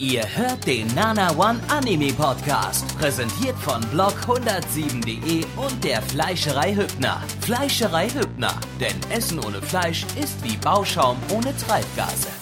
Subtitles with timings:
[0.00, 7.22] Ihr hört den Nana One Anime Podcast, präsentiert von blog107.de und der Fleischerei Hübner.
[7.42, 12.39] Fleischerei Hübner, denn Essen ohne Fleisch ist wie Bauschaum ohne Treibgase.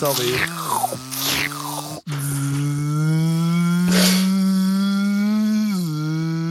[0.00, 0.32] Sorry.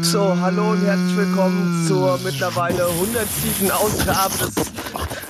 [0.04, 3.72] So, hallo und herzlich willkommen zur mittlerweile 107.
[3.72, 4.54] Ausgabe des,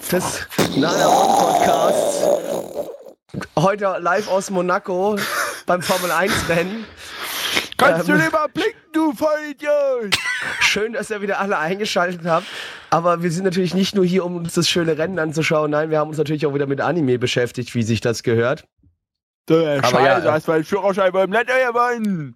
[0.10, 2.26] des Nana One Podcasts.
[3.58, 5.18] Heute live aus Monaco
[5.66, 6.86] beim Formel 1 Rennen.
[7.78, 8.18] Kannst Ähm.
[8.18, 10.14] du lieber blinken, du Vollidiot?
[10.60, 12.48] Schön, dass ihr wieder alle eingeschaltet habt.
[12.90, 15.72] Aber wir sind natürlich nicht nur hier, um uns das schöne Rennen anzuschauen.
[15.72, 18.66] Nein, wir haben uns natürlich auch wieder mit Anime beschäftigt, wie sich das gehört.
[19.46, 20.20] Du Aber Scheiße, ja.
[20.22, 22.36] du hast meinen Führerschein beim gewonnen.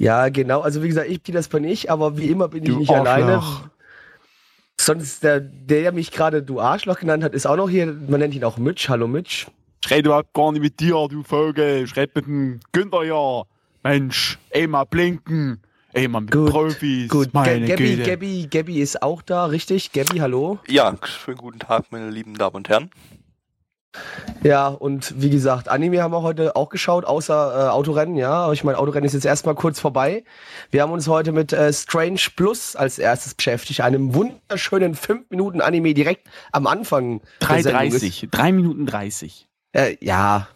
[0.00, 0.60] Ja, genau.
[0.60, 2.90] Also wie gesagt, ich bin das bin ich, aber wie immer bin ich Du nicht
[2.90, 3.06] Arschloch.
[3.06, 3.42] alleine.
[4.78, 7.86] Sonst der, der mich gerade du Arschloch genannt hat, ist auch noch hier.
[7.86, 8.88] Man nennt ihn auch Mitch.
[8.88, 9.46] Hallo Mitch.
[9.84, 11.84] Ich rede überhaupt gar nicht mit dir, du Vogel.
[11.84, 13.42] Ich rede mit dem Günther ja.
[13.82, 15.62] Mensch, ey mal blinken.
[15.96, 17.08] Ey mit Gut, Profis.
[17.08, 18.02] Gut, Meine Gabby, Güte.
[18.02, 19.92] Gabby, Gabby ist auch da, richtig?
[19.92, 20.58] Gabby, hallo.
[20.68, 22.90] Ja, schönen guten Tag, meine lieben Damen und Herren.
[24.42, 28.30] Ja, und wie gesagt, Anime haben wir heute auch geschaut, außer äh, Autorennen, ja.
[28.30, 30.22] Aber ich meine, Autorennen ist jetzt erstmal kurz vorbei.
[30.70, 35.62] Wir haben uns heute mit äh, Strange Plus als erstes beschäftigt, einem wunderschönen 5 Minuten
[35.62, 37.22] Anime direkt am Anfang.
[37.40, 37.80] der Sendung.
[37.84, 38.28] 3,30.
[38.30, 39.48] 3 Minuten 30.
[39.72, 40.46] Äh, ja.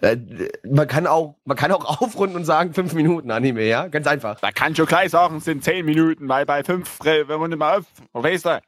[0.00, 0.16] Äh,
[0.68, 3.88] man kann auch, man kann auch aufrunden und sagen 5 Minuten Anime, ja.
[3.88, 4.40] Ganz einfach.
[4.40, 7.58] Da kann schon gleich sagen, es sind 10 Minuten, weil bei 5, wenn wir nicht
[7.58, 7.84] mal auf.
[8.12, 8.60] Weißt du?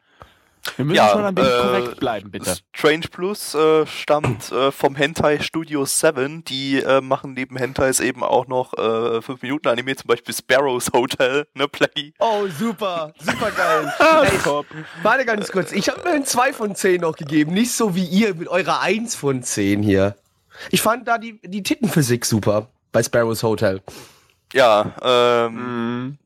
[0.76, 2.54] Wir müssen Ja, schon ein wenig äh, korrekt bleiben, bitte.
[2.72, 6.44] Strange Plus äh, stammt äh, vom Hentai Studio 7.
[6.44, 10.86] Die äh, machen neben Hentais eben auch noch äh, 5 Minuten Anime, zum Beispiel Sparrows
[10.92, 12.14] Hotel, ne, Plaggy?
[12.20, 13.92] Oh, super, super geil.
[14.30, 14.66] Ey, Top.
[15.02, 15.72] warte ganz kurz.
[15.72, 17.54] Ich habe mir ein 2 von 10 noch gegeben.
[17.54, 20.14] Nicht so wie ihr mit eurer 1 von 10 hier.
[20.70, 23.80] Ich fand da die, die Tittenphysik super bei Sparrows Hotel.
[24.52, 26.18] Ja, ähm, Mhm.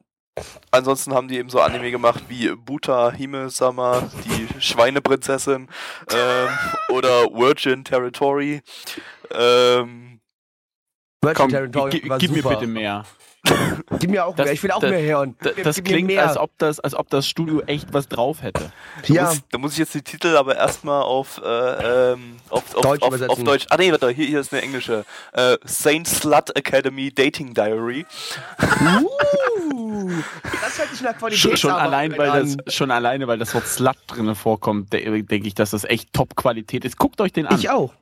[0.71, 5.69] ansonsten haben die eben so Anime gemacht wie Buta Hime-sama, die Schweineprinzessin,
[6.11, 6.49] ähm,
[6.89, 8.61] oder Virgin Territory.
[9.31, 10.21] Ähm,
[11.23, 12.57] Virgin Komm, Territory war gib mir super.
[12.57, 13.05] bitte mehr.
[13.99, 14.53] Gib mir auch Das- mehr.
[14.55, 15.37] Ich will auch das- mehr hören.
[15.45, 16.27] D- Gib- Das klingt, mehr.
[16.29, 18.71] als ob das, als ob das Studio echt was drauf hätte.
[19.07, 19.25] Da, Ja.
[19.25, 23.03] muss, da muss ich jetzt die Titel aber erstmal auf, äh, ähm, auf, auf, Deutsch
[23.03, 23.67] auf, auf Deutsch.
[23.71, 25.05] Ah nee, warte, hier, hier ist eine englische.
[25.33, 28.05] Äh, Saint Slut Academy Dating Diary.
[28.61, 30.11] Uh,
[30.63, 32.57] das hört sich nach Qualität Schon, schon, allein, weil an.
[32.65, 36.13] das, schon alleine, weil das Wort Slut drin vorkommt, de denke ich, dass das echt
[36.13, 36.97] Top-Qualität ist.
[36.99, 37.59] Guckt euch den an.
[37.59, 37.93] Ich auch.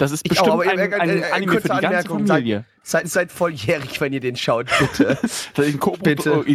[0.00, 1.80] Das ist Ich bestimmt auch, aber, ein, äh, ein äh, äh, Anime kurze für die
[1.80, 2.64] ganze Anmerkung, Familie.
[2.82, 5.18] Seid, seid volljährig, wenn ihr den schaut, bitte.
[5.22, 5.96] Das ist in Co-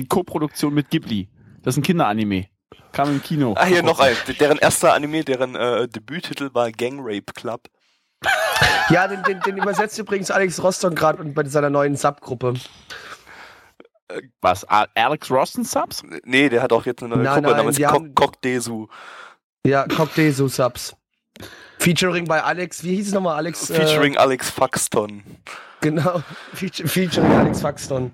[0.09, 1.29] Co-Produktion mit Ghibli.
[1.61, 2.47] Das ist ein Kinderanime.
[2.91, 3.53] Kam im Kino.
[3.57, 4.15] Ah, hier noch ein.
[4.39, 7.61] Deren erster Anime, deren äh, Debüttitel war Gang Rape Club.
[8.89, 12.53] ja, den, den, den übersetzt übrigens Alex Rostock gerade und bei seiner neuen Subgruppe.
[14.41, 14.63] Was?
[14.65, 16.03] Alex Rosten Subs?
[16.23, 18.87] Nee, der hat auch jetzt eine neue Nein, Gruppe nein, namens haben- Kokdesu.
[19.65, 20.95] Ja, Cocktail Subs.
[21.79, 23.67] Featuring bei Alex, wie hieß es nochmal, Alex?
[23.71, 25.19] Featuring Alex Faxton.
[25.19, 25.21] Äh,
[25.81, 26.21] genau,
[26.53, 28.11] Feature, featuring Alex Faxton.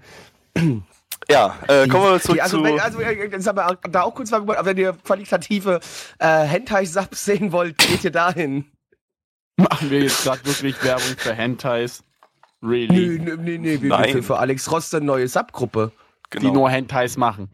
[1.29, 2.63] Ja, äh, kommen wir zurück Die, also, zu.
[2.63, 5.79] wenn, also, äh, das haben wir da auch kurz mal gemacht, aber wenn ihr qualitative
[6.19, 8.65] äh, Hentai-Subs sehen wollt, geht ihr dahin.
[9.57, 12.03] Machen wir jetzt gerade wirklich Werbung für Hentais?
[12.63, 13.19] Really?
[13.19, 14.11] Nö, nö, nö, wir- Nein.
[14.11, 15.91] für, für Alex Rost eine neue Subgruppe.
[16.29, 16.45] genau.
[16.45, 17.49] Die nur Hentais machen.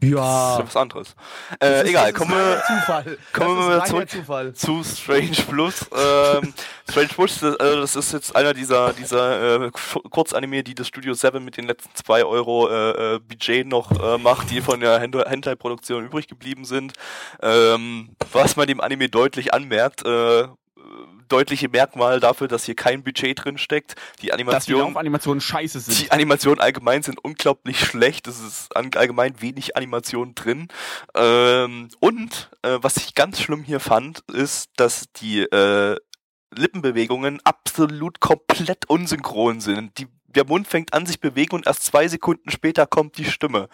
[0.00, 0.58] Das ist Ja.
[0.58, 1.14] ja was anderes.
[1.60, 3.18] Äh, ist- egal, kommen wir Zufall.
[3.32, 4.10] kommen wir zurück.
[4.10, 4.52] Zufall.
[4.54, 5.86] zu Strange Plus.
[5.92, 6.52] Ähm,
[6.90, 10.86] Strange Plus, das, also das ist jetzt einer dieser, dieser äh, Ku- Kurzanime, die das
[10.88, 14.80] Studio 7 mit den letzten 2 Euro äh, äh, Budget noch äh, macht, die von
[14.80, 16.92] der Hent- Hentai-Produktion übrig geblieben sind.
[17.42, 20.46] Ähm, was man dem Anime deutlich anmerkt, äh,
[21.28, 23.94] deutliche Merkmal dafür, dass hier kein Budget drin steckt.
[23.94, 26.00] Die Dass die Animation, Laufanimationen scheiße sind.
[26.00, 28.26] die Animationen allgemein sind unglaublich schlecht.
[28.26, 30.68] Es ist allgemein wenig Animation drin.
[31.14, 35.96] Ähm, und äh, was ich ganz schlimm hier fand, ist, dass die äh,
[36.54, 39.98] Lippenbewegungen absolut komplett unsynchron sind.
[39.98, 43.68] Die, der Mund fängt an sich bewegen und erst zwei Sekunden später kommt die Stimme.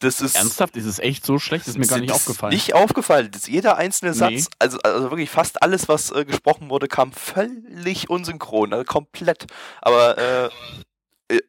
[0.00, 0.76] Das ist Ernsthaft?
[0.76, 1.66] Ist es echt so schlecht?
[1.66, 2.52] ist mir gar nicht das aufgefallen.
[2.52, 3.30] Nicht aufgefallen.
[3.32, 4.44] Das jeder einzelne Satz, Nee.
[4.58, 9.46] also, also wirklich fast alles, was äh, gesprochen wurde, kam völlig unsynchron, also komplett.
[9.80, 10.50] Aber äh,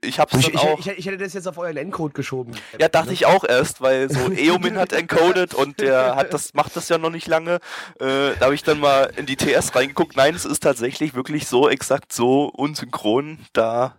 [0.02, 0.80] ich hab's Ich, dann ich, auch.
[0.80, 2.54] ich, ich hätte das jetzt auf euren Encode geschoben.
[2.80, 6.76] Ja, dachte ich auch erst, weil so Eomin hat encoded und der hat das, macht
[6.76, 7.56] das ja noch nicht lange.
[8.00, 10.18] Äh, da habe ich dann mal in die TS reingeguckt.
[10.18, 13.40] Nein, es ist tatsächlich wirklich so exakt so unsynchron.
[13.54, 13.96] Da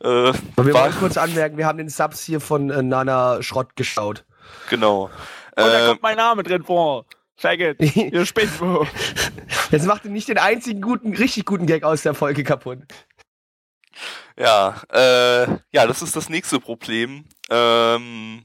[0.00, 3.74] äh, wir war wollen kurz anmerken, wir haben den Subs hier von äh, Nana Schrott
[3.76, 4.24] geschaut.
[4.70, 5.04] genau.
[5.04, 7.06] Und da Äh, kommt mein Name drin vor.
[7.38, 8.86] Faggot, ihr Spitzo.
[9.70, 12.78] Jetzt macht ihr nicht den einzigen guten, richtig guten Gag aus der Folge kaputt.
[14.38, 17.24] Ja, äh, ja, das ist das nächste Problem.
[17.50, 18.44] Ähm,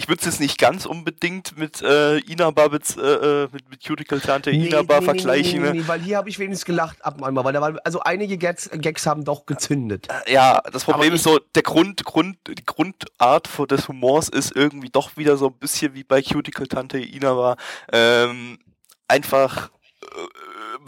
[0.00, 3.86] ich würde es jetzt nicht ganz unbedingt mit äh, Inaba, mit, äh, äh, mit, mit
[3.86, 5.60] Cuticle Tante Inaba vergleichen.
[5.60, 5.72] Nee, ne?
[5.72, 8.38] nee, nee, weil hier habe ich wenigstens gelacht ab einmal, weil da war, also einige
[8.38, 10.08] Gags, Gags haben doch gezündet.
[10.26, 15.18] Ja, das Problem ist so, der Grund, Grund, die Grundart des Humors ist irgendwie doch
[15.18, 17.56] wieder so ein bisschen wie bei Cuticle Tante Inaba.
[17.92, 18.58] Ähm,
[19.06, 19.70] einfach
[20.02, 20.06] äh,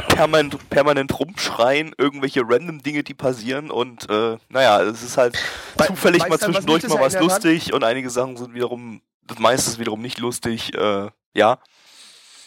[0.09, 5.37] permanent, permanent rumschreien, irgendwelche random Dinge, die passieren und äh, naja, es ist halt
[5.77, 9.71] Wei- zufällig mal was zwischendurch mal was lustig und einige Sachen sind wiederum, das meiste
[9.71, 11.59] ist wiederum nicht lustig, äh, ja.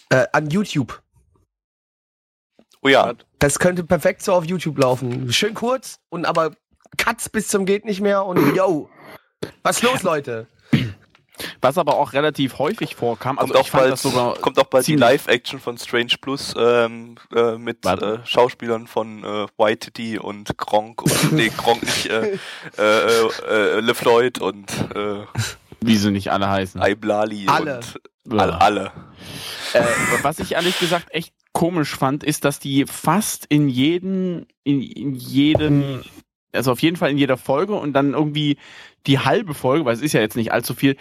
[0.09, 1.01] Äh, an YouTube.
[2.81, 5.33] Oh ja, Das könnte perfekt so auf YouTube laufen.
[5.33, 6.51] Schön kurz und aber
[6.97, 8.89] Cuts bis zum geht nicht mehr und yo.
[9.63, 10.47] Was ist los, Leute?
[11.61, 13.37] Was aber auch relativ häufig vorkam.
[13.37, 17.57] Also kommt, auch bald, sogar kommt auch bald die Live-Action von Strange Plus ähm, äh,
[17.57, 22.37] mit äh, Schauspielern von äh, Whitey und Gronk und nee, Gronk nicht, äh,
[22.77, 25.25] äh, äh, LeFloid und äh,
[25.81, 26.81] wie sie nicht alle heißen.
[26.81, 27.79] Iblali Alle.
[28.25, 28.61] und alle.
[28.61, 28.91] alle.
[29.73, 29.83] Äh,
[30.21, 35.15] was ich ehrlich gesagt echt komisch fand, ist, dass die fast in jeden, in, in
[35.15, 36.03] jedem,
[36.51, 38.57] also auf jeden Fall in jeder Folge und dann irgendwie
[39.07, 40.95] die halbe Folge, weil es ist ja jetzt nicht allzu viel,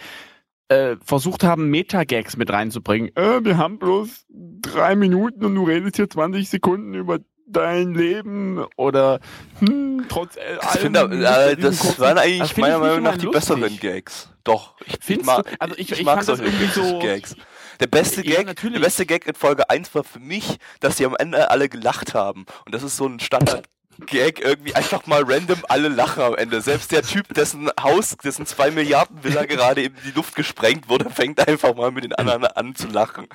[0.67, 3.15] äh, versucht haben, Meta-Gags mit reinzubringen.
[3.15, 8.65] Äh, wir haben bloß drei Minuten und du redest hier 20 Sekunden über dein Leben
[8.75, 9.19] oder
[9.59, 10.35] hm, trotz
[10.73, 13.55] Ich finde, äh, das waren Das eigentlich find meiner Meinung nach die lustig.
[13.55, 14.29] besseren Gags.
[14.43, 15.55] Doch, ich, Findest mag?
[15.59, 17.35] Also ich- ich, ich mag das solche irgendwie so- Gags.
[17.79, 18.79] Der beste Ja, Gag, natürlich.
[18.79, 22.13] der beste Gag in Folge 1 war für mich, dass die am Ende alle gelacht
[22.15, 22.45] haben.
[22.65, 23.65] Und das ist so ein Standard
[24.05, 26.61] Gag, irgendwie einfach mal random alle lachen am Ende.
[26.61, 31.09] Selbst der Typ, dessen Haus, dessen 2 Milliarden Villa gerade in die Luft gesprengt wurde,
[31.09, 33.27] fängt einfach mal mit den anderen an zu lachen.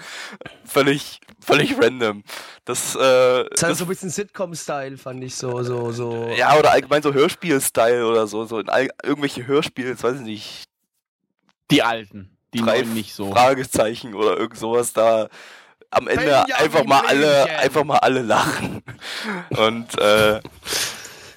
[0.65, 2.23] Völlig, völlig random.
[2.65, 6.31] Das, äh, Das hat das so ein bisschen Sitcom-Style, fand ich so, so, so.
[6.37, 10.65] ja, oder allgemein so Hörspiel-Style oder so, so in all, irgendwelche Hörspiele, weiß ich nicht,
[11.71, 13.31] Die alten, die drei neuen nicht so.
[13.33, 15.29] Fragezeichen oder irgend sowas da
[15.91, 18.83] am Ende einfach mal alle, einfach mal alle lachen.
[19.57, 20.41] Und äh,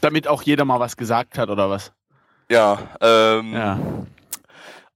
[0.02, 1.92] Damit auch jeder mal was gesagt hat oder was.
[2.50, 3.80] ja, ähm, Ja.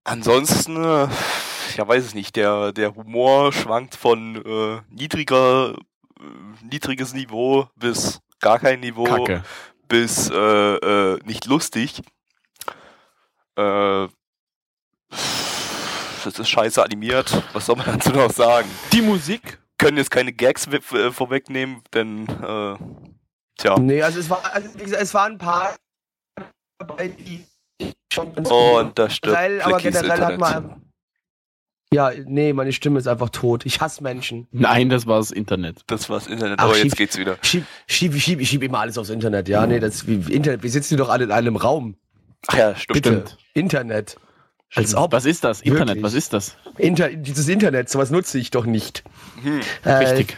[0.03, 1.07] ansonsten, äh,
[1.75, 5.73] ja weiß ich nicht, der, der Humor schwankt von äh, niedriger,
[6.19, 9.03] äh, niedriges Niveau bis gar kein Niveau.
[9.05, 9.43] Kacke.
[9.87, 12.01] bis äh, äh, nicht lustig.
[13.55, 14.07] Äh,
[16.27, 17.41] das ist scheiße animiert.
[17.53, 18.67] Was soll man dazu noch sagen?
[18.93, 19.59] Die Musik.
[19.77, 22.75] Können jetzt keine Gags äh, vorwegnehmen, denn äh,
[23.57, 23.77] tja.
[23.79, 25.75] Nee, also es war, also wie gesagt, es waren ein paar
[26.79, 27.45] dabei, die
[28.11, 30.81] schon ganz Und da stirbt generell, aber generell hat man.
[31.93, 33.65] Ja, nee, meine Stimme ist einfach tot.
[33.65, 34.47] Ich hasse Menschen.
[34.51, 35.83] Nein, das war das Internet.
[35.87, 37.37] Das war's Internet, Ach, aber schieb- jetzt geht's wieder.
[37.43, 39.47] Schieb, schieb, schieb, ich schieb immer alles aufs Internet.
[39.47, 40.63] Ja, nee, das wie Internet.
[40.63, 41.95] Wir sitzen hier doch alle in einem Raum.
[42.47, 42.93] Ach ja, stimmt.
[42.93, 43.09] Bitte.
[43.09, 43.37] Stimmt.
[43.53, 44.17] Internet.
[44.75, 45.11] Als ob.
[45.11, 45.61] Was ist das?
[45.61, 46.03] Internet, Wirklich?
[46.03, 46.57] was ist das?
[46.77, 49.03] Inter dieses Internet, sowas nutze ich doch nicht.
[49.41, 49.61] Hm.
[49.83, 50.37] Äh, Richtig.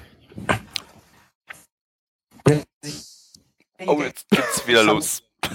[3.85, 5.23] Oh, jetzt geht's wieder los.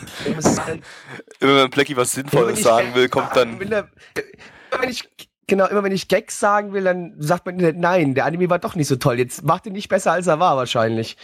[1.41, 3.61] Immer wenn Plecky was Sinnvolles sagen will, kommt dann.
[3.61, 3.89] Wenn, der,
[4.73, 5.09] immer wenn ich,
[5.47, 8.75] genau, immer wenn ich Gags sagen will, dann sagt man nein, der Anime war doch
[8.75, 9.19] nicht so toll.
[9.19, 11.17] Jetzt macht ihn nicht besser, als er war, wahrscheinlich.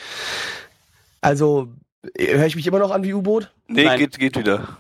[1.23, 1.73] Also,
[2.17, 3.53] höre ich mich immer noch an wie U-Boot?
[3.67, 3.99] Nee, Nein.
[3.99, 4.77] geht, geht wieder.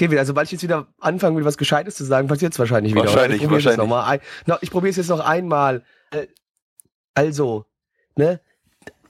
[0.00, 0.20] Geh wieder.
[0.20, 3.04] Also, sobald ich jetzt wieder anfangen will, was Gescheites zu sagen, passiert es wahrscheinlich wieder.
[3.04, 4.22] Wahrscheinlich, ich probiere es jetzt wahrscheinlich.
[4.46, 5.84] noch mal ich probiere es jetzt noch einmal.
[6.10, 6.26] Äh,
[7.12, 7.66] Also,
[8.16, 8.40] ne?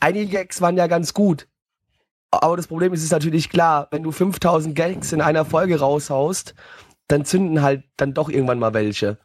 [0.00, 1.46] Einige Gags waren ja ganz gut.
[2.32, 6.56] Aber das Problem ist, ist natürlich klar, wenn du 5000 Gags in einer Folge raushaust,
[7.06, 9.16] dann zünden halt dann doch irgendwann mal welche.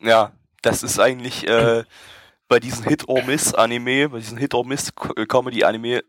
[0.00, 1.84] Ja, das ist eigentlich äh,
[2.48, 6.02] bei diesen Hit-or-Miss-Anime, bei diesen Hit-or-Miss-Comedy-Anime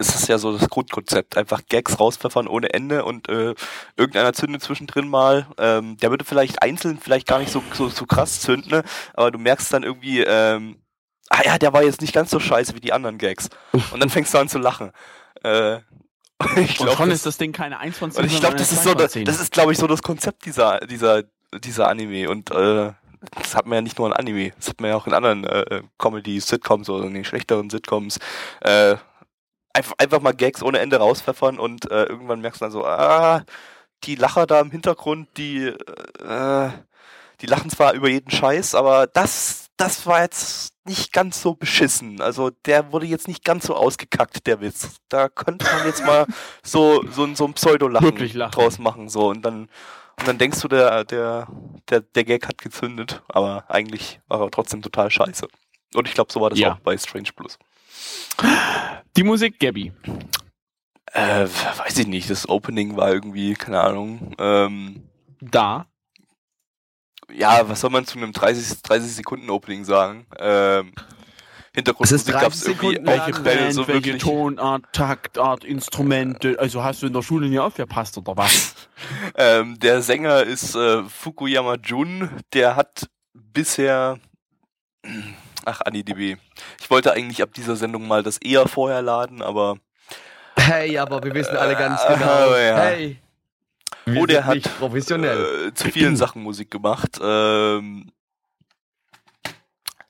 [0.00, 1.36] ist es ja so das Grundkonzept.
[1.36, 3.54] Einfach Gags rauspfeffern ohne Ende und äh,
[3.96, 5.46] irgendeiner zündet zwischendrin mal.
[5.58, 8.82] Ähm, der würde vielleicht einzeln vielleicht gar nicht so, so, so krass zünden, ne?
[9.14, 10.76] aber du merkst dann irgendwie, ähm,
[11.28, 13.48] ah ja, der war jetzt nicht ganz so scheiße wie die anderen Gags.
[13.92, 14.90] Und dann fängst du an zu lachen.
[15.44, 15.76] Äh,
[16.56, 18.24] ich Und glaub, schon das- ist das Ding keine 1 von 10.
[18.24, 20.80] und ich glaube, das ist so, das, das ist, glaube ich, so das Konzept dieser,
[20.80, 21.24] dieser,
[21.62, 22.30] dieser Anime.
[22.30, 22.92] Und äh,
[23.38, 25.44] das hat man ja nicht nur in Anime, das hat man ja auch in anderen
[25.44, 28.18] äh, Comedy, Sitcoms oder in den schlechteren Sitcoms.
[28.62, 28.96] Äh,
[29.72, 33.44] einfach, einfach mal Gags ohne Ende rauspfeffern und äh, irgendwann merkst du dann so, ah,
[34.04, 36.70] die Lacher da im Hintergrund, die, äh,
[37.40, 42.20] die lachen zwar über jeden Scheiß, aber das, das war jetzt nicht ganz so beschissen.
[42.20, 44.96] Also der wurde jetzt nicht ganz so ausgekackt, der Witz.
[45.08, 46.26] Da könnte man jetzt mal
[46.62, 48.16] so, so, so ein Pseudo-Lachen
[48.50, 49.08] draus machen.
[49.08, 49.28] So.
[49.28, 49.68] Und dann,
[50.18, 51.46] und dann denkst du, der, der,
[51.88, 55.48] der, der Gag hat gezündet, aber eigentlich war er trotzdem total scheiße.
[55.94, 56.74] Und ich glaube, so war das ja.
[56.74, 57.58] auch bei Strange Plus.
[59.16, 59.92] Die Musik, Gabby.
[61.12, 62.30] Äh, weiß ich nicht.
[62.30, 64.34] Das Opening war irgendwie, keine Ahnung.
[64.38, 65.02] Ähm,
[65.40, 65.86] da
[67.34, 70.26] ja, was soll man zu einem 30, 30 Sekunden Opening sagen?
[70.38, 70.92] Ähm,
[71.72, 76.58] Hintergrundmusik gab es irgendwie welche Band, so welche Tonart, Taktart, Instrumente.
[76.58, 78.74] Also hast du in der Schule nie aufgepasst oder was?
[79.36, 82.28] ähm, der Sänger ist äh, Fukuyama Jun.
[82.52, 84.18] Der hat bisher
[85.64, 86.36] Ach, AniDB.
[86.80, 89.78] Ich wollte eigentlich ab dieser Sendung mal das eher vorher laden, aber.
[90.56, 92.52] Hey, aber wir wissen alle ganz genau.
[92.52, 92.76] Äh, ja.
[92.76, 93.18] Hey.
[94.06, 95.68] Wir oh, der hat professionell.
[95.68, 97.18] Äh, zu vielen Sachen Musik gemacht.
[97.22, 98.10] Ähm,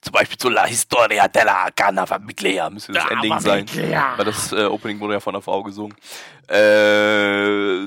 [0.00, 3.66] zum Beispiel zu La Historia della Cana Famiglia müsste das Ending sein.
[4.16, 5.94] Weil das äh, Opening wurde ja von der Frau gesungen.
[6.48, 7.86] Äh,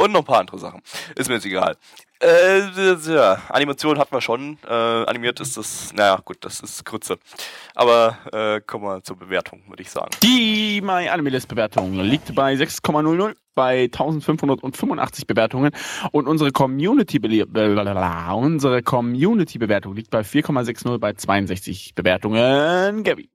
[0.00, 0.82] und noch ein paar andere Sachen.
[1.14, 1.76] Ist mir jetzt egal.
[2.20, 4.58] Äh, ja, Animation hatten wir schon.
[4.66, 7.18] Äh, animiert ist das, naja, gut, das ist Grütze.
[7.76, 10.10] Aber äh, kommen wir zur Bewertung, würde ich sagen.
[10.22, 15.72] Die MyAnimeList-Bewertung liegt bei 6,00 bei 1585 Bewertungen
[16.12, 23.04] und unsere Community unsere Community Bewertung liegt bei 4,60 bei 62 Bewertungen.
[23.04, 23.30] Gabby.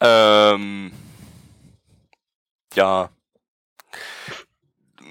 [0.00, 0.92] Ähm,
[2.74, 3.08] ja,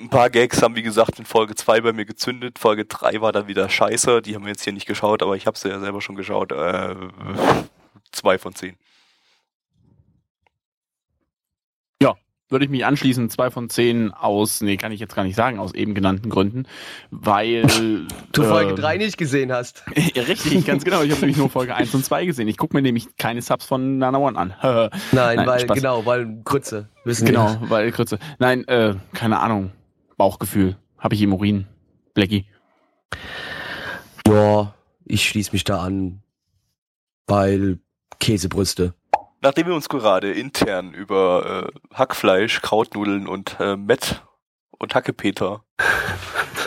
[0.01, 2.59] ein paar Gags haben, wie gesagt, in Folge 2 bei mir gezündet.
[2.59, 4.21] Folge 3 war dann wieder scheiße.
[4.21, 6.51] Die haben wir jetzt hier nicht geschaut, aber ich habe sie ja selber schon geschaut.
[6.51, 6.95] Äh,
[8.11, 8.77] zwei von zehn.
[12.01, 12.15] Ja,
[12.49, 13.29] würde ich mich anschließen.
[13.29, 16.65] Zwei von zehn aus, nee, kann ich jetzt gar nicht sagen, aus eben genannten Gründen.
[17.11, 17.63] Weil.
[18.31, 19.83] du Folge 3 äh, nicht gesehen hast.
[19.95, 21.01] richtig, ganz genau.
[21.01, 22.47] Ich habe nämlich nur Folge 1 und 2 gesehen.
[22.47, 24.53] Ich gucke mir nämlich keine Subs von Nana One an.
[24.61, 25.77] Nein, Nein, weil, Spaß.
[25.77, 26.89] genau, weil Krütze.
[27.03, 27.69] Wissen genau, wir.
[27.69, 28.19] weil Krütze.
[28.39, 29.71] Nein, äh, keine Ahnung.
[30.17, 30.77] Bauchgefühl.
[30.97, 31.67] Habe ich im Urin.
[32.13, 32.45] Blackie.
[34.27, 34.73] Ja,
[35.05, 36.21] ich schließe mich da an.
[37.27, 37.79] Weil
[38.19, 38.93] Käsebrüste.
[39.43, 44.23] Nachdem wir uns gerade intern über äh, Hackfleisch, Krautnudeln und äh, Met
[44.79, 45.65] und Hackepeter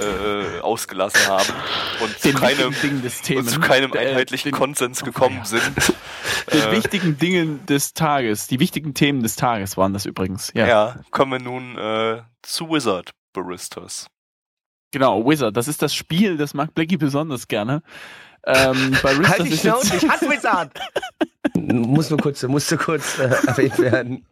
[0.00, 1.54] äh, ausgelassen haben
[2.02, 5.44] und zu keinem, und zu keinem einheitlichen den, Konsens gekommen ja.
[5.46, 5.94] sind.
[6.52, 10.52] Den äh, wichtigen Dingen des Tages, die wichtigen Themen des Tages waren das übrigens.
[10.54, 13.10] Ja, ja kommen wir nun äh, zu Wizard.
[13.32, 14.06] Baristas.
[14.92, 17.82] Genau, Wizard, das ist das Spiel, das mag Blackie besonders gerne.
[18.46, 20.70] Ähm, Baristas halt die Schnauze, ich hasse Wizard!
[21.54, 24.26] muss nur kurz, musste kurz äh, erwähnt werden.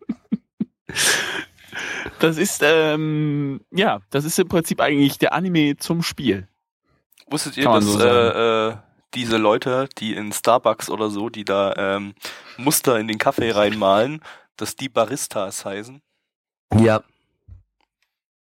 [2.21, 6.49] Das ist, ähm, ja, das ist im Prinzip eigentlich der Anime zum Spiel.
[7.29, 8.77] Wusstet ihr, dass so äh, äh,
[9.15, 12.15] diese Leute, die in Starbucks oder so, die da ähm,
[12.57, 14.21] Muster in den Kaffee reinmalen,
[14.57, 16.01] dass die Baristas heißen?
[16.79, 17.03] Ja.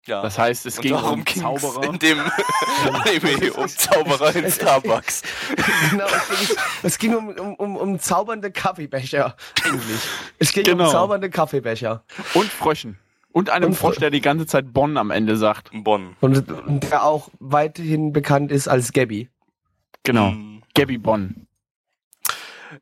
[0.08, 0.22] Ja.
[0.22, 1.84] Das heißt, es ging um Zauberer.
[1.84, 2.20] In dem
[2.94, 5.22] Anime um Zauberer in Starbucks.
[5.92, 9.36] genau, es ging, es ging um, um, um, um, zaubernde Kaffeebecher.
[9.64, 10.02] Eigentlich.
[10.40, 10.86] Es ging genau.
[10.86, 12.04] um zaubernde Kaffeebecher.
[12.34, 12.98] Und Fröschen.
[13.32, 15.70] Und einem und Frosch, der die ganze Zeit Bonn am Ende sagt.
[15.74, 16.16] Bonn.
[16.22, 19.30] Und, und der auch weiterhin bekannt ist als Gabby.
[20.04, 20.32] Genau.
[20.32, 20.64] Mhm.
[20.74, 21.47] Gabby Bonn.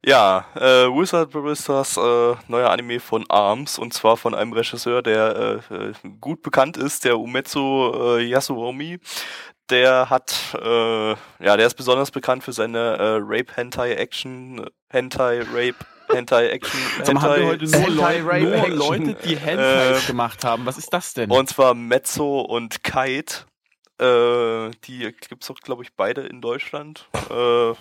[0.03, 5.61] Ja, äh, Wizard Baristas, äh, neuer Anime von ARMS und zwar von einem Regisseur, der
[5.69, 8.99] äh, äh gut bekannt ist, der Umetsu äh, Yasuomi.
[9.69, 15.41] Der hat, äh, ja, der ist besonders bekannt für seine äh, Rape Hentai Action, Hentai
[15.41, 16.79] Rape Hentai Action.
[16.97, 20.65] Hentai, haben wir heute nur, Hentai, Leute, nur Leute, die Hentai äh, gemacht haben.
[20.65, 21.31] Was ist das denn?
[21.31, 23.45] Und zwar Mezzo und Kite.
[23.97, 27.07] Äh, die gibt's doch, glaube ich, beide in Deutschland.
[27.31, 27.73] Äh,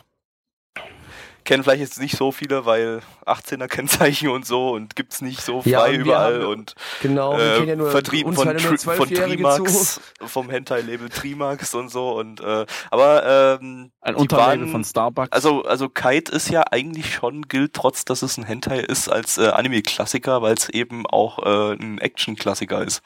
[1.45, 5.63] kennen vielleicht jetzt nicht so viele, weil 18er Kennzeichen und so und gibt's nicht so
[5.63, 11.09] frei ja, überall haben, und genau, äh, ja nur, vertrieben von, von Trimax, vom Hentai-Label
[11.09, 15.33] Trimax und so und äh, aber ähm, ein Unterlabel von Starbucks.
[15.33, 19.39] Also also Kite ist ja eigentlich schon gilt trotz, dass es ein Hentai ist als
[19.39, 23.03] äh, Anime-Klassiker, weil es eben auch äh, ein Action-Klassiker ist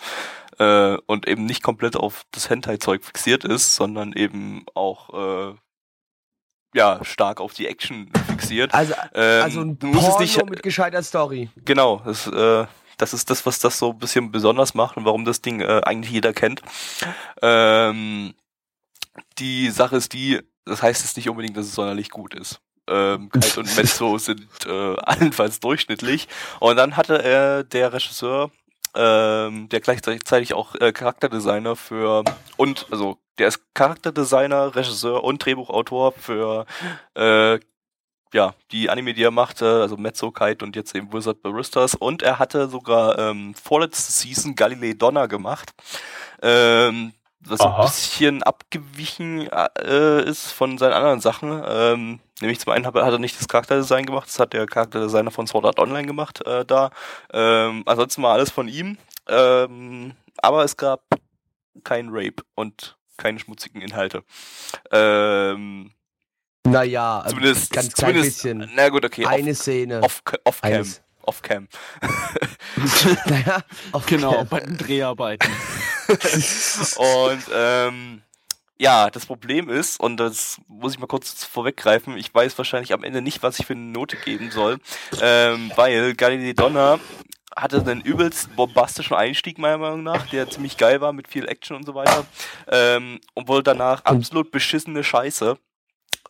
[0.59, 5.55] äh, und eben nicht komplett auf das Hentai-Zeug fixiert ist, sondern eben auch äh,
[6.75, 8.75] ja, stark auf die Action fixiert.
[8.75, 11.51] Also, ähm, also ein Porno nicht, mit gescheiter Story.
[11.65, 12.67] Genau, das, äh,
[12.99, 15.81] das ist das, was das so ein bisschen besonders macht und warum das Ding äh,
[15.85, 16.63] eigentlich jeder kennt.
[17.41, 18.35] Ähm,
[19.39, 22.61] die Sache ist die, das heißt jetzt nicht unbedingt, dass es sonderlich gut ist.
[22.89, 26.29] ähm, Kite und Mezzo sind äh, allenfalls durchschnittlich.
[26.61, 28.51] Und dann hatte äh, der Regisseur,
[28.99, 32.25] ähm, der gleichzeitig auch äh, Charakterdesigner für
[32.57, 36.67] und also der ist Charakterdesigner, Regisseur und Drehbuchautor für
[37.15, 37.61] äh,
[38.33, 41.95] ja, die Anime, die er machte, also Mezzo Kite und jetzt eben Wizard Baristas.
[41.95, 45.73] Und er hatte sogar ähm, vorletzte Season Galilei Donner gemacht.
[46.43, 47.81] Ähm, was Aha.
[47.81, 51.63] ein bisschen abgewichen äh, ist von seinen anderen Sachen.
[51.67, 55.31] Ähm, nämlich zum einen hat, hat er nicht das Charakterdesign gemacht, das hat der Charakterdesigner
[55.31, 56.91] von Sword Art Online gemacht äh, da.
[57.33, 58.99] Ähm, ansonsten war alles von ihm.
[59.29, 61.03] Ähm, aber es gab
[61.85, 64.23] kein Rape und keine schmutzigen Inhalte.
[64.91, 65.93] Ähm,
[66.65, 68.71] naja, zumindest, ganz klein bisschen.
[68.75, 69.25] Na gut, okay.
[69.27, 70.03] Eine off, Szene.
[70.03, 70.73] Off, off Cam.
[70.73, 71.03] Eines.
[71.23, 71.69] Off Cam.
[73.27, 75.51] naja, off genau, bei den Dreharbeiten.
[76.97, 78.23] und ähm,
[78.79, 83.05] ja, das Problem ist, und das muss ich mal kurz vorweggreifen, ich weiß wahrscheinlich am
[83.05, 84.79] Ende nicht, was ich für eine Note geben soll,
[85.21, 87.01] ähm, weil Galilei Donner
[87.57, 91.77] hatte einen übelst bombastischen Einstieg, meiner Meinung nach, der ziemlich geil war mit viel Action
[91.77, 92.25] und so weiter.
[92.69, 95.59] Ähm, und wohl danach absolut beschissene Scheiße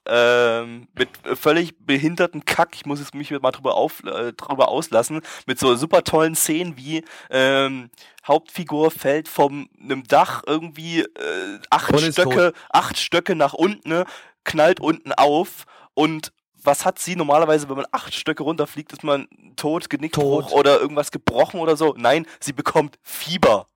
[0.07, 5.21] ähm, mit völlig behinderten Kack, ich muss jetzt mich mal drüber, auf, äh, drüber auslassen,
[5.47, 7.91] mit so super tollen Szenen wie ähm,
[8.27, 14.05] Hauptfigur fällt vom einem Dach irgendwie äh, acht Stöcke, acht Stöcke nach unten, ne,
[14.45, 15.65] knallt unten auf
[15.95, 20.59] und was hat sie normalerweise, wenn man acht Stöcke runterfliegt, ist man tot, Genickbruch tot.
[20.59, 21.95] oder irgendwas gebrochen oder so?
[21.97, 23.67] Nein, sie bekommt Fieber.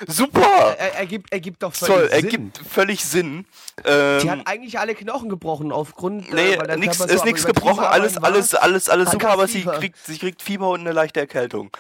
[0.08, 0.76] Super!
[0.78, 2.30] Er, er, gibt, er gibt doch völlig Soll, er Sinn.
[2.30, 3.46] gibt völlig Sinn.
[3.86, 6.30] Ähm, die hat eigentlich alle Knochen gebrochen aufgrund.
[6.30, 9.98] Äh, nee, äh, nix, ist nichts gebrochen, alles, alles, alles, alles super, aber sie kriegt,
[9.98, 11.72] sie kriegt Fieber und eine leichte Erkältung.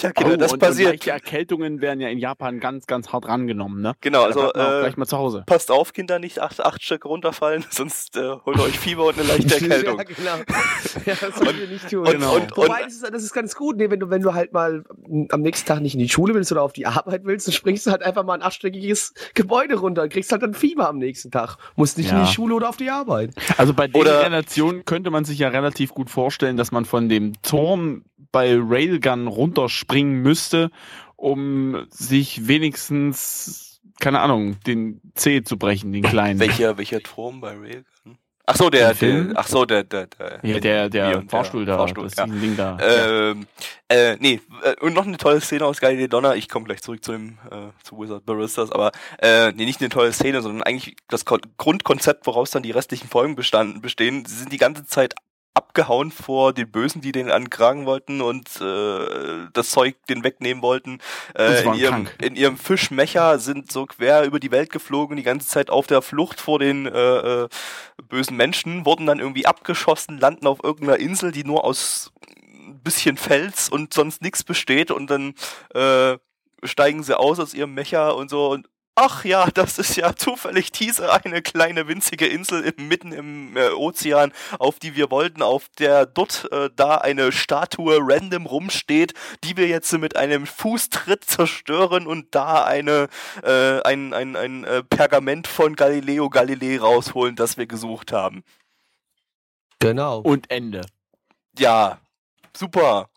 [0.00, 0.86] Tja, Kinder, oh, das und, passiert.
[0.86, 3.94] Und leichte Erkältungen werden ja in Japan ganz, ganz hart rangenommen, ne?
[4.00, 5.42] Genau, also äh, gleich mal zu Hause.
[5.44, 9.28] Passt auf, Kinder, nicht acht, acht Stück runterfallen, sonst äh, holt euch Fieber und eine
[9.28, 9.98] leichte Erkältung.
[9.98, 10.44] ja, genau.
[11.06, 12.00] Ja, das sollt ihr nicht tun.
[12.00, 12.36] Und, genau.
[12.36, 14.84] und, Wobei, das ist, das ist ganz gut, ne, wenn du, wenn du halt mal
[15.28, 17.86] am nächsten Tag nicht in die Schule willst oder auf die Arbeit willst, dann springst
[17.86, 21.30] du halt einfach mal ein achtstöckiges Gebäude runter und kriegst halt dann Fieber am nächsten
[21.30, 21.58] Tag.
[21.76, 22.18] Musst nicht ja.
[22.18, 23.34] in die Schule oder auf die Arbeit.
[23.58, 27.34] Also bei den Relationen könnte man sich ja relativ gut vorstellen, dass man von dem
[27.42, 30.70] Turm bei Railgun runterspringen müsste,
[31.16, 36.40] um sich wenigstens, keine Ahnung, den C zu brechen, den kleinen.
[36.40, 38.18] Welcher, welcher Turm bei Railgun?
[38.50, 42.04] Ach so, der, der, ach so, der, der, der, ja, der, der Fahrstuhl da, Fahrstuhl,
[42.04, 42.26] das ja.
[42.26, 42.78] Ding da.
[42.80, 43.46] Ähm,
[43.88, 46.34] äh, nee, äh, und noch eine tolle Szene aus Galilei Donner.
[46.34, 49.88] Ich komme gleich zurück zu dem, äh, zu Wizard Baristas, aber, äh, nee, nicht eine
[49.88, 54.24] tolle Szene, sondern eigentlich das Grundkonzept, woraus dann die restlichen Folgen bestanden, bestehen.
[54.24, 55.14] Sie sind die ganze Zeit
[55.54, 60.98] abgehauen vor den Bösen, die den ankragen wollten und äh, das Zeug den wegnehmen wollten.
[61.36, 65.48] Äh, in, ihrem, in ihrem Fischmecher sind so quer über die Welt geflogen, die ganze
[65.48, 67.48] Zeit auf der Flucht vor den äh, äh,
[68.08, 72.12] bösen Menschen, wurden dann irgendwie abgeschossen, landen auf irgendeiner Insel, die nur aus
[72.70, 75.34] ein bisschen Fels und sonst nichts besteht und dann
[75.74, 76.16] äh,
[76.62, 78.68] steigen sie aus aus ihrem Mecher und so und
[79.00, 84.32] ach ja, das ist ja zufällig diese eine kleine winzige Insel mitten im äh, Ozean,
[84.58, 89.68] auf die wir wollten, auf der dort äh, da eine Statue random rumsteht, die wir
[89.68, 93.08] jetzt mit einem Fußtritt zerstören und da eine
[93.42, 98.44] äh, ein, ein, ein äh, Pergament von Galileo Galilei rausholen, das wir gesucht haben.
[99.78, 100.18] Genau.
[100.18, 100.82] Und Ende.
[101.58, 101.98] Ja,
[102.54, 103.08] super.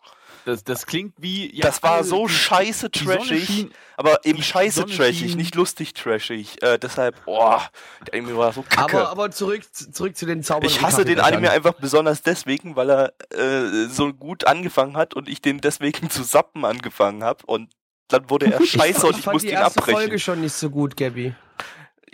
[0.44, 1.54] Das, das klingt wie.
[1.56, 6.62] Ja, das war so scheiße trashig, aber eben scheiße trashig, nicht lustig trashig.
[6.62, 7.62] Äh, deshalb, boah,
[8.06, 8.98] der Anime war so kacke.
[8.98, 10.68] Aber, aber zurück, zurück zu den Zaubern.
[10.68, 15.28] Ich hasse den Anime einfach besonders deswegen, weil er äh, so gut angefangen hat und
[15.28, 17.70] ich den deswegen zu sappen angefangen habe und
[18.08, 19.70] dann wurde er scheiße ich, und ich, ich musste ihn abbrechen.
[19.70, 21.34] Ich fand die Folge schon nicht so gut, Gabby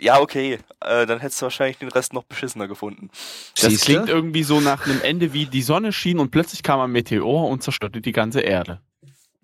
[0.01, 3.09] ja, okay, äh, dann hättest du wahrscheinlich den Rest noch beschissener gefunden.
[3.55, 3.85] Das Siehste?
[3.85, 7.47] klingt irgendwie so nach einem Ende wie die Sonne schien und plötzlich kam ein Meteor
[7.47, 8.81] und zerstörte die ganze Erde.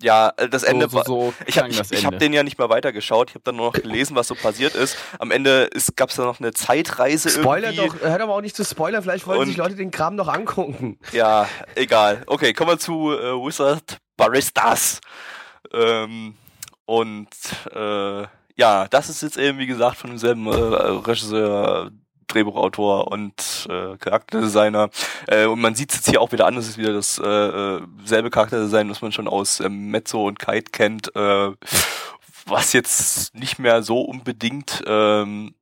[0.02, 2.58] Ja, äh, das Ende so, so, so ich habe ich, ich hab den ja nicht
[2.58, 3.30] mehr weitergeschaut.
[3.30, 4.98] Ich habe dann nur noch gelesen, was so passiert ist.
[5.20, 8.00] Am Ende gab es da noch eine Zeitreise Spoiler irgendwie.
[8.00, 9.04] doch, hört aber auch nicht zu Spoiler.
[9.04, 11.00] Vielleicht wollen und, sich Leute den Kram noch angucken.
[11.12, 12.24] Ja, egal.
[12.26, 15.02] Okay, kommen wir zu äh, Wizard Baristas.
[15.72, 16.36] Ähm,
[16.86, 17.30] und
[17.74, 18.26] äh,
[18.58, 21.92] ja, das ist jetzt eben, wie gesagt, von demselben äh, Regisseur,
[22.28, 24.90] Drehbuchautor und äh, Charakterdesigner.
[25.28, 27.28] Äh, und man sieht es jetzt hier auch wieder an, das ist wieder das äh,
[27.28, 31.52] äh, selbe Charakterdesign, was man schon aus ähm, Mezzo und Kite kennt, äh,
[32.46, 35.54] was jetzt nicht mehr so unbedingt ähm,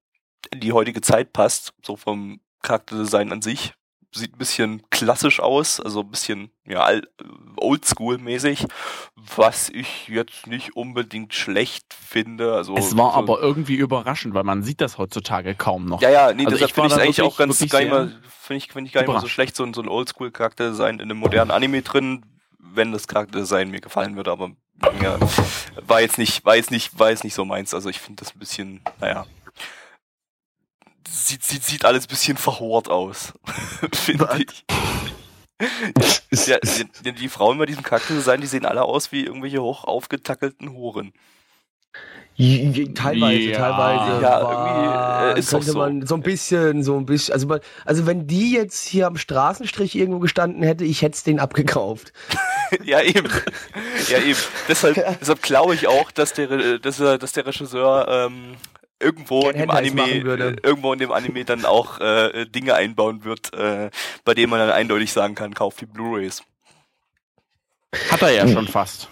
[0.51, 3.73] in die heutige Zeit passt, so vom Charakterdesign an sich
[4.15, 6.87] sieht ein bisschen klassisch aus, also ein bisschen ja
[7.57, 8.65] oldschool-mäßig,
[9.35, 12.53] was ich jetzt nicht unbedingt schlecht finde.
[12.53, 16.01] Also es war so, aber irgendwie überraschend, weil man sieht das heutzutage kaum noch.
[16.01, 17.89] Ja, ja, nee, Also deshalb finde ich es eigentlich auch ganz geil,
[18.39, 21.01] finde ich, finde ich gar nicht mal so schlecht, so, ein- so ein Oldschool-Charakterdesign in
[21.01, 22.25] einem modernen Anime drin,
[22.59, 24.51] wenn das Charakterdesign mir gefallen würde, aber
[25.01, 25.17] ja,
[25.87, 27.73] war jetzt nicht, war jetzt nicht, war jetzt nicht so meins.
[27.73, 29.25] Also ich finde das ein bisschen, naja.
[31.07, 33.33] Sieht, sieht, sieht alles ein bisschen verhort aus.
[33.93, 34.65] finde ich.
[36.47, 36.57] Ja,
[37.05, 40.73] die, die Frauen bei diesem Charakterdesign, die sehen alle aus wie irgendwelche hoch aufgetackelten
[42.75, 43.57] j- Teilweise, Ja.
[43.57, 44.21] teilweise.
[44.21, 45.77] Ja, war- irgendwie, äh, ist doch könnte so.
[45.77, 47.33] man so ein bisschen, so ein bisschen.
[47.33, 51.23] Also, man, also wenn die jetzt hier am Straßenstrich irgendwo gestanden hätte, ich hätte es
[51.23, 52.11] denen abgekauft.
[52.83, 53.29] Ja, eben.
[54.09, 54.39] Ja, eben.
[54.67, 58.55] Deshalb, deshalb glaube ich auch, dass der, Re- dass, dass der Regisseur ähm,
[58.99, 63.23] irgendwo Gern in dem Anime, äh, irgendwo in dem Anime dann auch äh, Dinge einbauen
[63.23, 63.89] wird, äh,
[64.23, 66.43] bei denen man dann eindeutig sagen kann, kauft die Blu-rays.
[68.11, 69.09] Hat er ja schon fast.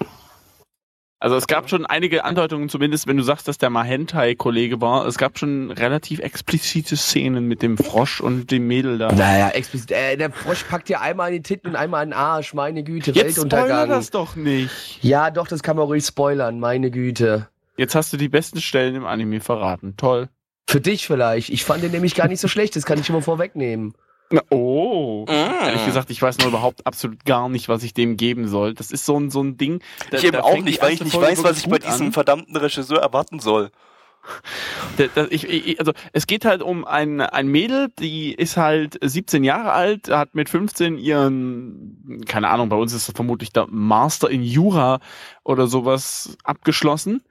[1.19, 5.05] Also es gab schon einige Andeutungen, zumindest wenn du sagst, dass der Mahentai-Kollege war.
[5.07, 9.09] Es gab schon relativ explizite Szenen mit dem Frosch und dem Mädel da.
[9.09, 9.91] Naja, explizit.
[9.91, 12.53] Äh, der Frosch packt dir einmal in die Titten und einmal in den Arsch.
[12.53, 13.89] Meine Güte, Jetzt spoiler Weltuntergang.
[13.89, 14.99] das doch nicht.
[15.01, 16.59] Ja, doch, das kann man ruhig spoilern.
[16.59, 17.47] Meine Güte.
[17.77, 19.95] Jetzt hast du die besten Stellen im Anime verraten.
[19.97, 20.29] Toll.
[20.67, 21.49] Für dich vielleicht.
[21.49, 22.75] Ich fand den nämlich gar nicht so schlecht.
[22.75, 23.93] Das kann ich mal vorwegnehmen.
[24.29, 25.25] Na, oh.
[25.27, 25.31] Mm.
[25.31, 28.73] Ehrlich gesagt, ich weiß nur überhaupt absolut gar nicht, was ich dem geben soll.
[28.73, 29.81] Das ist so ein, so ein Ding.
[30.09, 32.13] da- ich eben auch nicht, weil ich nicht Folge weiß, was ich bei diesem an.
[32.13, 33.69] verdammten Regisseur erwarten soll.
[34.97, 38.97] Da- da- ich, ich, also es geht halt um ein, ein Mädel, die ist halt
[39.01, 43.67] 17 Jahre alt, hat mit 15 ihren, keine Ahnung, bei uns ist das vermutlich der
[43.69, 44.99] Master in Jura
[45.43, 47.21] oder sowas abgeschlossen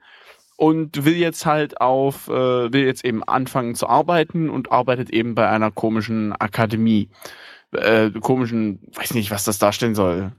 [0.63, 5.35] und will jetzt halt auf, äh, will jetzt eben anfangen zu arbeiten und arbeitet eben
[5.35, 7.09] bei einer komischen Akademie.
[7.73, 10.31] Äh, komischen, weiß nicht, was das darstellen soll.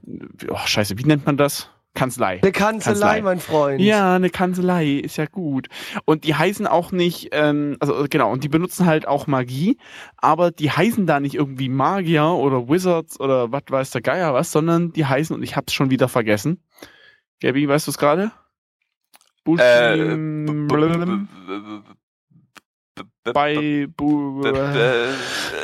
[0.49, 1.69] Oh, scheiße, wie nennt man das?
[1.93, 2.39] Kanzlei.
[2.41, 3.21] Eine Kanzlei, Kanzlei.
[3.21, 3.81] mein Freund.
[3.81, 5.67] Ja, eine Kanzlei, ist ja gut.
[6.05, 9.77] Und die heißen auch nicht, ähm, also genau, und die benutzen halt auch Magie,
[10.17, 14.51] aber die heißen da nicht irgendwie Magier oder Wizards oder was weiß der Geier was,
[14.51, 16.63] sondern die heißen, und ich hab's schon wieder vergessen.
[17.41, 18.31] Gabi, weißt du es gerade?
[23.33, 23.87] Bei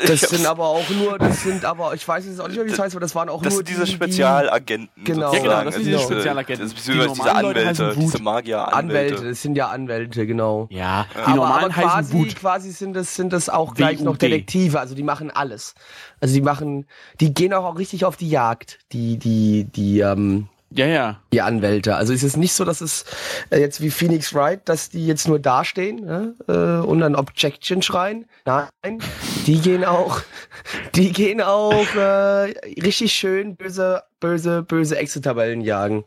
[0.07, 2.79] Das sind aber auch nur, das sind aber, ich weiß jetzt auch nicht, wie das
[2.79, 5.03] heißt, aber das waren auch das nur sind diese die, Spezialagenten.
[5.03, 5.31] Genau.
[5.33, 6.65] Ja, genau, das sind diese Spezialagenten.
[6.65, 9.13] Das Die beziehungsweise diese Anwälte, diese die Magier-Anwälte.
[9.13, 10.67] Anwälte, das sind ja Anwälte, genau.
[10.71, 12.35] Ja, die aber, normalen aber quasi, Wut.
[12.35, 14.17] quasi sind das, sind das auch gleich noch.
[14.17, 15.75] Detektive, also die machen alles.
[16.19, 16.87] Also die machen,
[17.19, 21.21] die gehen auch, auch richtig auf die Jagd, die, die, die, ähm, Ja, ja.
[21.33, 21.95] die Anwälte.
[21.95, 23.05] Also es ist nicht so, dass es
[23.49, 27.81] äh, jetzt wie Phoenix Wright, dass die jetzt nur dastehen ne, äh, und dann Objection
[27.81, 28.25] schreien.
[28.45, 28.99] Nein,
[29.45, 30.21] die gehen auch,
[30.95, 36.05] die gehen auch äh, richtig schön böse, böse, böse Exit-Tabellen jagen.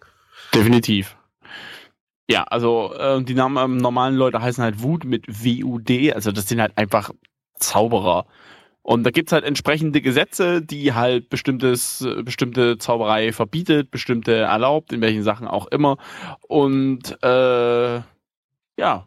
[0.55, 1.17] Definitiv.
[2.29, 6.49] Ja, also äh, die Namen, ähm, normalen Leute heißen halt Wut mit W-U-D, also das
[6.49, 7.11] sind halt einfach
[7.59, 8.27] Zauberer.
[8.85, 15.01] Und da gibt's halt entsprechende Gesetze, die halt bestimmtes, bestimmte Zauberei verbietet, bestimmte erlaubt, in
[15.01, 15.97] welchen Sachen auch immer.
[16.49, 18.03] Und äh,
[18.77, 19.07] ja,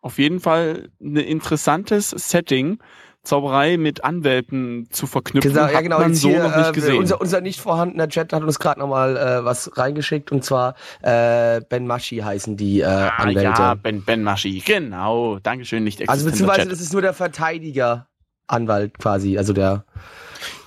[0.00, 2.78] auf jeden Fall ein interessantes Setting,
[3.22, 6.96] Zauberei mit Anwälten zu verknüpfen, Gesagt, ja genau, jetzt so hier, noch nicht äh, gesehen.
[6.96, 11.60] Unser, unser nicht vorhandener Chat hat uns gerade nochmal äh, was reingeschickt und zwar äh,
[11.68, 13.42] Ben Mashi heißen die äh, ah, Anwälte.
[13.42, 15.38] ja, Ben, ben Maschi, genau.
[15.40, 16.72] Dankeschön, nicht also beziehungsweise Chat.
[16.72, 18.07] das ist nur der Verteidiger
[18.48, 19.84] Anwalt quasi, also der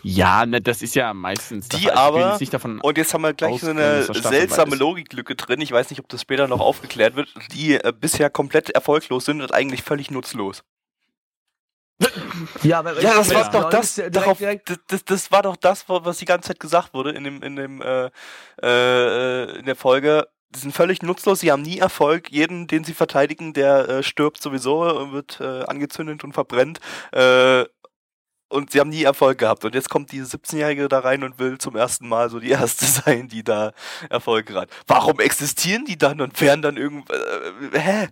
[0.03, 1.69] Ja, ne, das ist ja meistens.
[1.69, 2.79] Die will aber- nicht davon.
[2.81, 4.75] Und jetzt haben wir gleich so eine das seltsame.
[4.75, 5.61] Logiklücke drin.
[5.61, 9.41] Ich weiß nicht, ob das später noch aufgeklärt wird, die äh, bisher komplett erfolglos sind
[9.41, 10.63] und eigentlich völlig nutzlos.
[12.63, 15.43] Ja, aber Ja, das war ja, doch das, direkt, darauf, direkt, das, das, das war
[15.43, 18.09] doch das, was die ganze Zeit gesagt wurde in dem, in dem, äh,
[18.61, 20.27] äh, in der Folge.
[20.53, 22.29] Die sind völlig nutzlos, sie haben nie Erfolg.
[22.29, 26.79] Jeden, den sie verteidigen, der äh, stirbt sowieso, äh, wird äh, angezündet und verbrennt.
[27.11, 27.65] Äh,
[28.49, 29.63] und sie haben nie Erfolg gehabt.
[29.63, 32.85] Und jetzt kommt die 17-Jährige da rein und will zum ersten Mal so die erste
[33.05, 33.71] sein, die da
[34.09, 34.69] Erfolg hat.
[34.87, 38.07] Warum existieren die dann und werden dann irgend, äh, hä?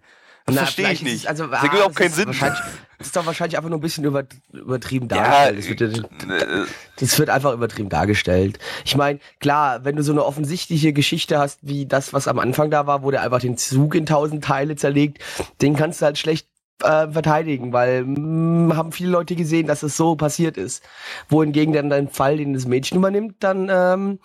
[0.56, 1.28] Das verstehe ich nicht.
[1.28, 2.52] Also, das ah, überhaupt das keinen ist Sinn.
[2.98, 5.82] Das ist doch wahrscheinlich einfach nur ein bisschen über, übertrieben Ja, dargestellt.
[5.82, 6.66] das, wird, äh,
[7.00, 8.60] das wird einfach übertrieben dargestellt.
[8.84, 12.70] Ich meine, klar, wenn du so eine offensichtliche Geschichte hast, wie das, was am Anfang
[12.72, 15.20] da war, wo der einfach den Zug in tausend Teile zerlegt,
[15.62, 16.48] den kannst du halt schlecht
[16.84, 20.84] äh, verteidigen, weil mh, haben viele Leute gesehen, dass es so passiert ist.
[21.30, 24.20] Wohingegen dann dein Fall, den das Mädchen übernimmt, dann ähm,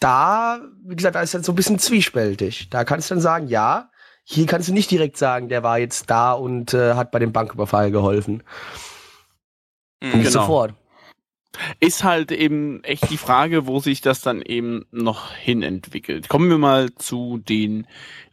[0.00, 2.70] da, wie gesagt, da ist dann so ein bisschen zwiespältig.
[2.70, 3.89] Da kannst du dann sagen, ja,
[4.24, 7.32] hier kannst du nicht direkt sagen, der war jetzt da und äh, hat bei dem
[7.32, 8.42] Banküberfall geholfen.
[10.02, 10.16] mh.
[10.16, 10.42] Nicht Genau.
[10.42, 10.74] sofort.
[11.80, 16.28] Ist halt eben echt die Frage, wo sich das dann eben noch hin entwickelt.
[16.28, 17.86] Kommen wir mal zu den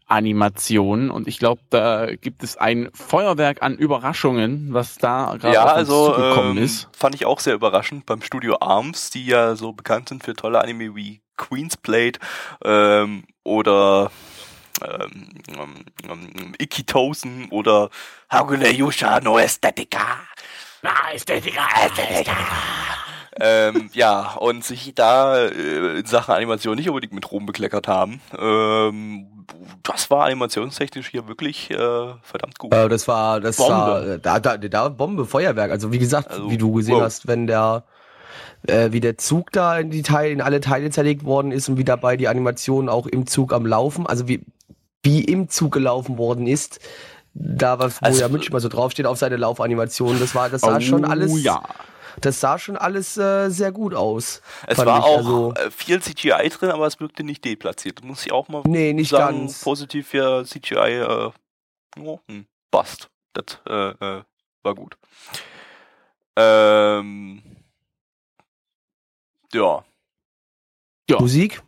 [0.06, 5.64] Animationen und ich glaube, da gibt es ein Feuerwerk an Überraschungen, was da gerade ja,
[5.64, 6.88] auf uns also zugekommen ähm, ist.
[6.94, 10.62] fand ich auch sehr überraschend beim Studio Arms, die ja so bekannt sind für tolle
[10.62, 12.20] Anime wie Queen's Blade
[12.64, 14.12] ähm, oder
[14.84, 15.30] ähm,
[16.04, 17.90] ähm, Ikitosen oder
[18.30, 20.20] Hagune Yusha no Aesthetica.
[20.84, 21.62] Ah, Ästhetika,
[23.40, 28.20] ähm, ja, und sich da äh, in Sachen Animation nicht unbedingt mit Ruhm bekleckert haben.
[28.38, 29.28] Ähm,
[29.84, 32.74] das war animationstechnisch hier wirklich äh, verdammt gut.
[32.74, 33.74] Äh, das war, das Bombe.
[33.74, 35.72] war, da, da, da Bombe, Feuerwerk.
[35.72, 37.04] Also wie gesagt, Also, wie du gesehen wow.
[37.04, 37.84] hast, wenn der,
[38.68, 41.78] äh, wie der Zug da in die Teile, in alle Teile zerlegt worden ist und
[41.78, 44.44] wie dabei die Animation auch im Zug am Laufen, also wie,
[45.04, 46.80] wie im Zug gelaufen worden ist,
[47.34, 50.62] da was, wo Also- ja München mal so draufsteht auf seine Laufanimation, das war, das
[50.62, 51.62] sah schon alles, Oh ja.
[52.20, 54.42] das sah schon alles äh, sehr gut aus.
[54.66, 58.04] es war auch Also, äh, viel CGI drin, aber es wirkte nicht deplatziert.
[58.04, 59.62] Muss ich auch mal nee, nicht sagen, ganz.
[59.62, 61.32] positiv für CGI, äh,
[62.00, 63.10] oh, hm, passt.
[63.34, 64.24] Das äh, äh,
[64.64, 64.98] war gut.
[66.36, 67.42] Ähm,
[69.54, 69.84] ja.
[71.10, 71.20] Ja.
[71.20, 71.62] Musik?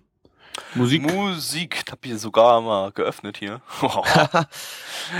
[0.75, 1.01] Musik.
[1.13, 3.61] Musik, hab ich sogar mal geöffnet hier.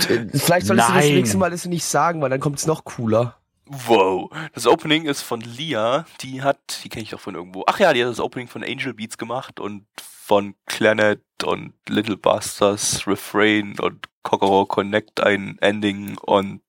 [0.00, 1.14] Vielleicht solltest du das Nein.
[1.14, 3.36] nächste Mal das nicht sagen, weil dann kommt es noch cooler.
[3.66, 4.30] wow.
[4.54, 6.04] Das Opening ist von Lia.
[6.20, 7.64] Die hat, die kenne ich doch von irgendwo.
[7.66, 12.16] Ach ja, die hat das Opening von Angel Beats gemacht und von Planet und Little
[12.16, 16.60] Busters Refrain und Kokoro Connect ein Ending und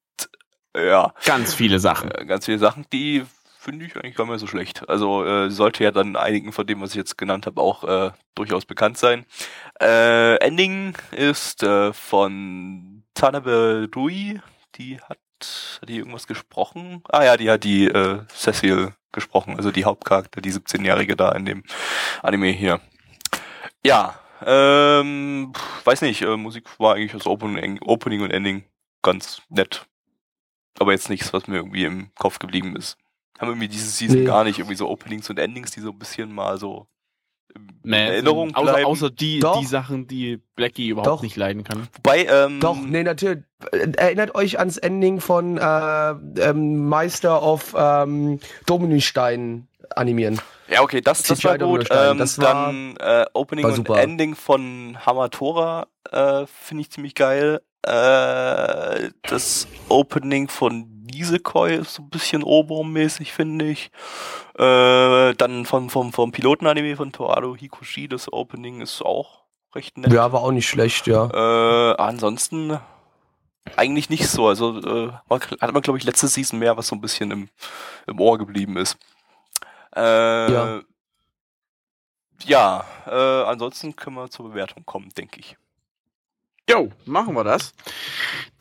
[0.75, 2.11] ja, Ganz viele Sachen.
[2.11, 3.23] äh, ganz viele Sachen, die
[3.61, 4.89] finde ich eigentlich gar nicht so schlecht.
[4.89, 8.11] Also äh, sollte ja dann einigen von dem, was ich jetzt genannt habe, auch äh,
[8.33, 9.25] durchaus bekannt sein.
[9.79, 14.39] Äh, Ending ist äh, von Tanabe Rui.
[14.75, 15.19] Die hat,
[15.79, 17.03] hat die irgendwas gesprochen?
[17.09, 21.45] Ah ja, die hat die äh, Cecil gesprochen, also die Hauptcharakter, die 17-Jährige da in
[21.45, 21.63] dem
[22.23, 22.79] Anime hier.
[23.85, 28.63] Ja, ähm, weiß nicht, äh, Musik war eigentlich das Opening, Opening und Ending
[29.03, 29.85] ganz nett.
[30.79, 32.97] Aber jetzt nichts, was mir irgendwie im Kopf geblieben ist.
[33.41, 34.25] Haben irgendwie diese Season Nee.
[34.25, 36.85] gar nicht irgendwie so Openings und Endings, die so ein bisschen mal so
[37.53, 38.85] in Nee, Erinnerung außer, bleiben.
[38.85, 39.59] außer die, Doch.
[39.59, 41.21] die Sachen, die Blackie überhaupt Doch.
[41.21, 41.87] nicht leiden kann.
[41.95, 43.43] Wobei, ähm, Doch, nee, natürlich.
[43.97, 50.39] Erinnert euch ans Ending von äh, ähm, Meister of ähm, Dominostein animieren.
[50.69, 51.87] Ja, okay, das, das war gut.
[51.91, 53.89] Ähm, das war- dann äh, Opening war und.
[53.89, 57.59] Ending von Hamatora äh, finde ich ziemlich geil.
[57.83, 63.91] Äh, das Opening von Nisekoi ist so ein bisschen Oberum-mäßig, finde ich.
[64.57, 69.43] Äh, dann von, vom, vom Piloten-Anime von Toado Hikoshi, das Opening ist auch
[69.75, 70.11] recht nett.
[70.11, 71.29] Ja, war auch nicht schlecht, ja.
[71.31, 72.79] Äh, ansonsten
[73.75, 74.47] eigentlich nicht so.
[74.47, 77.49] Also äh, hat man, glaube ich, letzte Season mehr, was so ein bisschen im,
[78.07, 78.97] im Ohr geblieben ist.
[79.95, 80.81] Äh, Ja.
[82.45, 85.57] ja, äh, ansonsten können wir zur Bewertung kommen, denke ich.
[86.69, 87.73] Jo, machen wir das.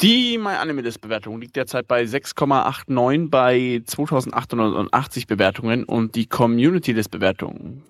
[0.00, 7.82] Die MyAnimeList-Bewertung liegt derzeit bei 6,89 bei 2880 Bewertungen und die Community-List-Bewertung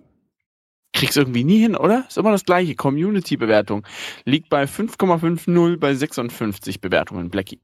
[0.93, 2.05] krieg's irgendwie nie hin, oder?
[2.09, 2.75] Ist immer das gleiche.
[2.75, 3.87] Community-Bewertung
[4.25, 7.31] liegt bei 5,50 bei 56 Bewertungen.
[7.31, 7.61] Blackie.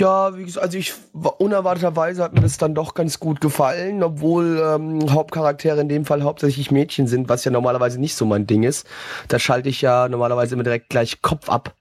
[0.00, 0.92] Ja, wie gesagt, also ich
[1.38, 6.24] unerwarteterweise hat mir das dann doch ganz gut gefallen, obwohl ähm, Hauptcharaktere in dem Fall
[6.24, 8.88] hauptsächlich Mädchen sind, was ja normalerweise nicht so mein Ding ist.
[9.28, 11.74] Da schalte ich ja normalerweise immer direkt gleich Kopf ab.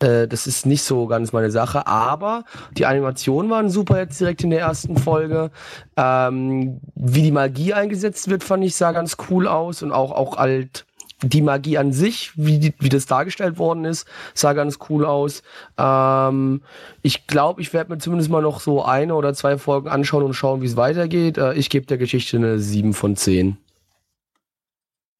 [0.00, 4.42] Äh, das ist nicht so ganz meine Sache, aber die Animationen waren super jetzt direkt
[4.42, 5.52] in der ersten Folge.
[5.96, 10.36] Ähm, wie die Magie eingesetzt wird, fand ich sah ganz cool aus und auch auch
[10.36, 10.84] halt
[11.22, 15.42] die Magie an sich, wie, wie das dargestellt worden ist, sah ganz cool aus.
[15.78, 16.62] Ähm,
[17.02, 20.34] ich glaube, ich werde mir zumindest mal noch so eine oder zwei Folgen anschauen und
[20.34, 21.38] schauen, wie es weitergeht.
[21.38, 23.56] Äh, ich gebe der Geschichte eine 7 von 10.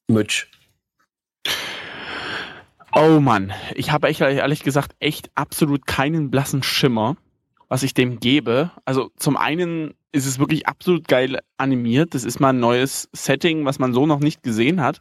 [0.09, 0.47] Mitch.
[2.95, 7.17] Oh Mann, ich habe echt, ehrlich gesagt echt absolut keinen blassen Schimmer,
[7.69, 8.71] was ich dem gebe.
[8.85, 12.15] Also zum einen ist es wirklich absolut geil animiert.
[12.15, 15.01] Das ist mal ein neues Setting, was man so noch nicht gesehen hat.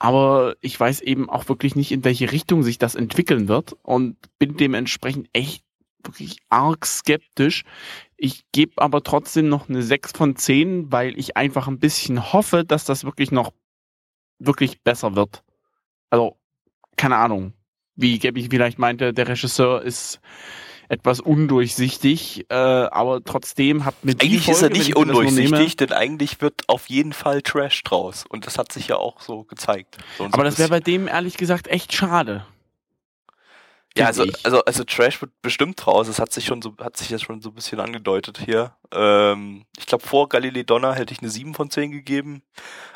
[0.00, 4.16] Aber ich weiß eben auch wirklich nicht, in welche Richtung sich das entwickeln wird und
[4.38, 5.62] bin dementsprechend echt
[6.02, 7.64] wirklich arg skeptisch.
[8.16, 12.64] Ich gebe aber trotzdem noch eine 6 von 10, weil ich einfach ein bisschen hoffe,
[12.64, 13.52] dass das wirklich noch
[14.38, 15.44] wirklich besser wird.
[16.08, 16.38] Also
[16.96, 17.52] keine Ahnung,
[17.94, 20.18] wie Gabby vielleicht meinte, der Regisseur ist
[20.90, 25.00] etwas undurchsichtig, äh, aber trotzdem hat mit Eigentlich die ist er Folge, nicht mir so
[25.04, 28.24] nehme- undurchsichtig, denn eigentlich wird auf jeden Fall Trash draus.
[28.28, 29.98] Und das hat sich ja auch so gezeigt.
[30.18, 32.44] So so aber ein das wäre bei dem ehrlich gesagt echt schade.
[33.96, 36.06] Ja, also, also, also Trash wird bestimmt raus.
[36.06, 38.76] Es hat sich schon so, hat sich jetzt schon so ein bisschen angedeutet hier.
[38.92, 42.42] Ähm, ich glaube, vor Galilei Donner hätte ich eine 7 von 10 gegeben.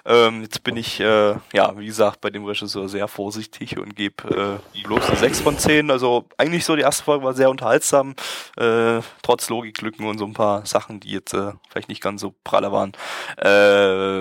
[0.04, 4.60] Ähm, jetzt bin ich, äh, ja, wie gesagt, bei dem Regisseur sehr vorsichtig und gebe
[4.72, 5.90] äh, bloß eine 6 von 10.
[5.90, 8.14] Also eigentlich so, die erste Folge war sehr unterhaltsam,
[8.56, 12.36] äh, trotz Logiklücken und so ein paar Sachen, die jetzt äh, vielleicht nicht ganz so
[12.44, 12.92] pralle waren.
[13.38, 14.18] Äh,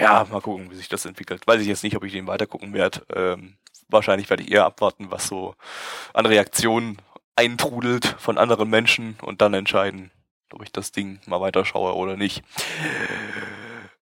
[0.00, 1.44] ja, mal gucken, wie sich das entwickelt.
[1.46, 3.02] Weiß ich jetzt nicht, ob ich den weitergucken werde.
[3.12, 3.56] Ähm,
[3.94, 5.54] wahrscheinlich werde ich eher abwarten, was so
[6.12, 6.98] an Reaktionen
[7.36, 10.10] eintrudelt von anderen Menschen und dann entscheiden,
[10.52, 12.42] ob ich das Ding mal weiterschaue oder nicht.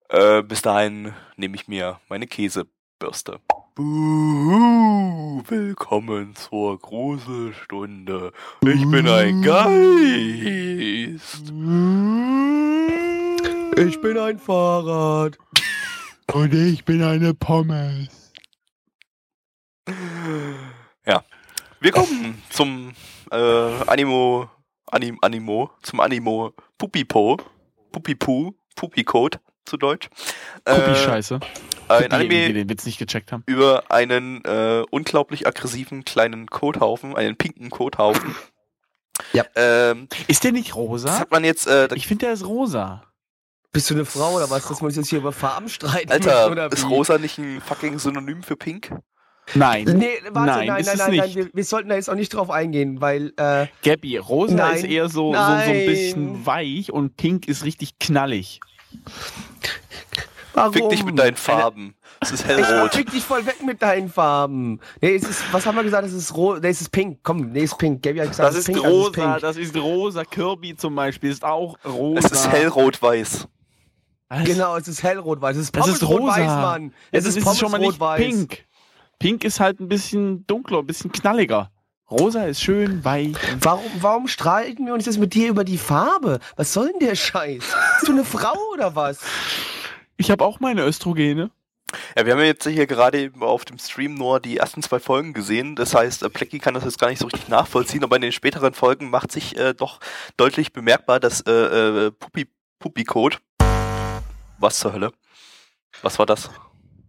[0.08, 3.40] Äh, bis dahin nehme ich mir meine Käsebürste.
[3.76, 8.32] Buhu, willkommen zur Gruselstunde.
[8.62, 11.52] Ich bin ein Geist.
[13.76, 15.38] Ich bin ein Fahrrad.
[16.32, 18.19] Und ich bin eine Pommes.
[21.10, 21.24] Ja.
[21.80, 22.92] Wir kommen zum
[23.32, 24.48] äh, Animo,
[24.86, 27.36] Anim, Animo, zum Animo Pupipo,
[27.90, 30.08] Pupipu, Pupicode zu Deutsch.
[30.64, 31.40] Äh, Pupi-Scheiße.
[31.88, 33.42] ein Die, die Anime den Witz nicht gecheckt haben.
[33.46, 38.36] über einen äh, unglaublich aggressiven kleinen Kothaufen, einen pinken Kothaufen.
[39.32, 39.44] Ja.
[39.56, 41.18] Ähm, Ist der nicht das rosa?
[41.18, 43.02] hat man jetzt, äh, Ich finde, der ist rosa.
[43.72, 44.66] Bist du eine Frau oder was?
[44.68, 48.42] Dass wir uns jetzt hier über Farben streiten Alter, ist rosa nicht ein fucking Synonym
[48.42, 48.92] für pink?
[49.54, 49.84] Nein.
[49.84, 52.14] Nee, warte, Nein, nein, ist nein, es nein, nein, wir, wir sollten da jetzt auch
[52.14, 54.76] nicht drauf eingehen, weil, äh, Gabby, rosa Nein.
[54.76, 58.60] ist eher so, so, so ein bisschen weich und pink ist richtig knallig.
[60.54, 60.72] warum?
[60.72, 61.94] Fick dich mit deinen Farben.
[62.22, 62.94] Es ist Ich hellrot.
[62.94, 64.78] fick dich voll weg mit deinen Farben.
[65.00, 66.06] Nee, es ist, was haben wir gesagt?
[66.06, 67.20] Es ist rot, nee, es ist pink.
[67.22, 68.02] Komm, nee, es ist pink.
[68.02, 69.40] Gabby hat gesagt, Das es ist pink, also rosa, pink.
[69.40, 70.24] das ist rosa.
[70.24, 72.18] Kirby zum Beispiel ist auch rosa.
[72.26, 73.48] Es ist hellrot-weiß.
[74.44, 75.56] Genau, es ist hellrot-weiß.
[75.56, 76.34] Es ist Das ist Pommes rosa.
[76.34, 76.92] rot-weiß, Mann.
[77.10, 78.20] Es Es ist, ist schon mal nicht Pommes rot-weiß.
[78.36, 78.64] pink.
[79.20, 81.70] Pink ist halt ein bisschen dunkler, ein bisschen knalliger.
[82.10, 83.36] Rosa ist schön weich.
[83.60, 86.40] Warum, warum streiten wir uns jetzt mit dir über die Farbe?
[86.56, 87.62] Was soll denn der Scheiß?
[87.96, 89.20] Bist du eine Frau oder was?
[90.16, 91.50] Ich habe auch meine Östrogene.
[92.16, 94.98] Ja, wir haben ja jetzt hier gerade eben auf dem Stream nur die ersten zwei
[94.98, 95.76] Folgen gesehen.
[95.76, 98.32] Das heißt, äh, Plecky kann das jetzt gar nicht so richtig nachvollziehen, aber in den
[98.32, 100.00] späteren Folgen macht sich äh, doch
[100.38, 103.36] deutlich bemerkbar, dass äh, äh, Pupi, Pupi-Code.
[104.58, 105.12] Was zur Hölle?
[106.00, 106.48] Was war das?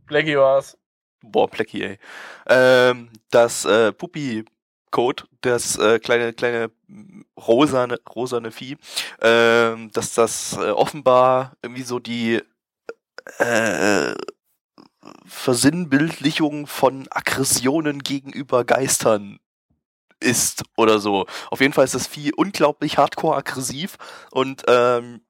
[0.08, 0.78] Blackie war's.
[1.21, 1.99] Boah, Plecky, ey.
[2.47, 8.77] Ähm, das äh, Pupi-Code, das äh, kleine, kleine mm, rosane, rosane Vieh,
[9.21, 12.41] ähm, dass das äh, offenbar irgendwie so die
[13.39, 14.13] äh,
[15.25, 19.39] Versinnbildlichung von Aggressionen gegenüber Geistern
[20.19, 21.25] ist oder so.
[21.49, 23.97] Auf jeden Fall ist das Vieh unglaublich hardcore aggressiv
[24.31, 25.21] und ähm,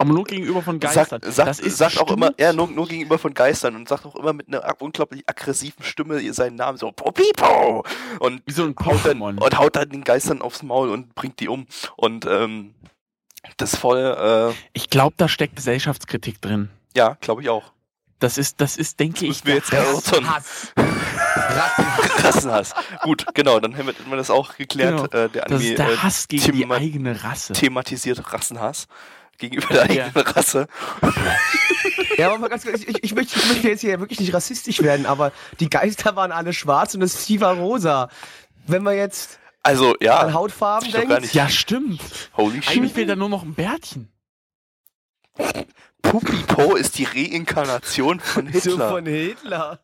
[0.00, 1.20] Aber nur gegenüber von Geistern.
[1.20, 4.16] sagt, das ist sagt auch immer, ja, nur, nur gegenüber von Geistern und sagt auch
[4.16, 7.84] immer mit einer unglaublich aggressiven Stimme seinen Namen so Popipo
[8.18, 11.38] und wie so ein haut dann, und haut dann den Geistern aufs Maul und bringt
[11.40, 12.72] die um und ähm,
[13.58, 16.70] das voll, äh, Ich glaube, da steckt Gesellschaftskritik drin.
[16.96, 17.72] ja, glaube ich auch.
[18.20, 20.34] Das ist, das ist, denke ich, müssen wir jetzt erörtern.
[20.34, 20.72] Hass.
[22.24, 22.74] Rassenhass.
[23.02, 25.10] Gut, genau, dann haben wir, das auch geklärt.
[25.10, 25.24] Genau.
[25.24, 27.52] Äh, der Das Anime ist der äh, Hass gegen die eigene Rasse.
[27.52, 28.88] thematisiert Rassenhass
[29.40, 30.04] gegenüber der Ja.
[30.06, 30.68] eigenen Rasse.
[32.16, 34.82] Ja, aber mal ganz kurz, ich, ich, möchte, ich möchte jetzt hier wirklich nicht rassistisch
[34.82, 38.10] werden, aber die Geister waren alle schwarz und das Vieh war rosa.
[38.66, 41.32] Wenn man jetzt Also, an ja, Hautfarben ich doch denkt.
[41.32, 42.02] Ja, stimmt.
[42.36, 44.12] holy Eigentlich fehlt da nur noch ein Bärtchen.
[46.02, 48.88] Pupipo ist die Reinkarnation von so Hitler.
[48.90, 49.78] von Hitler.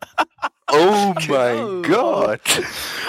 [0.73, 2.21] Oh mein Genau.
[2.27, 2.41] Gott.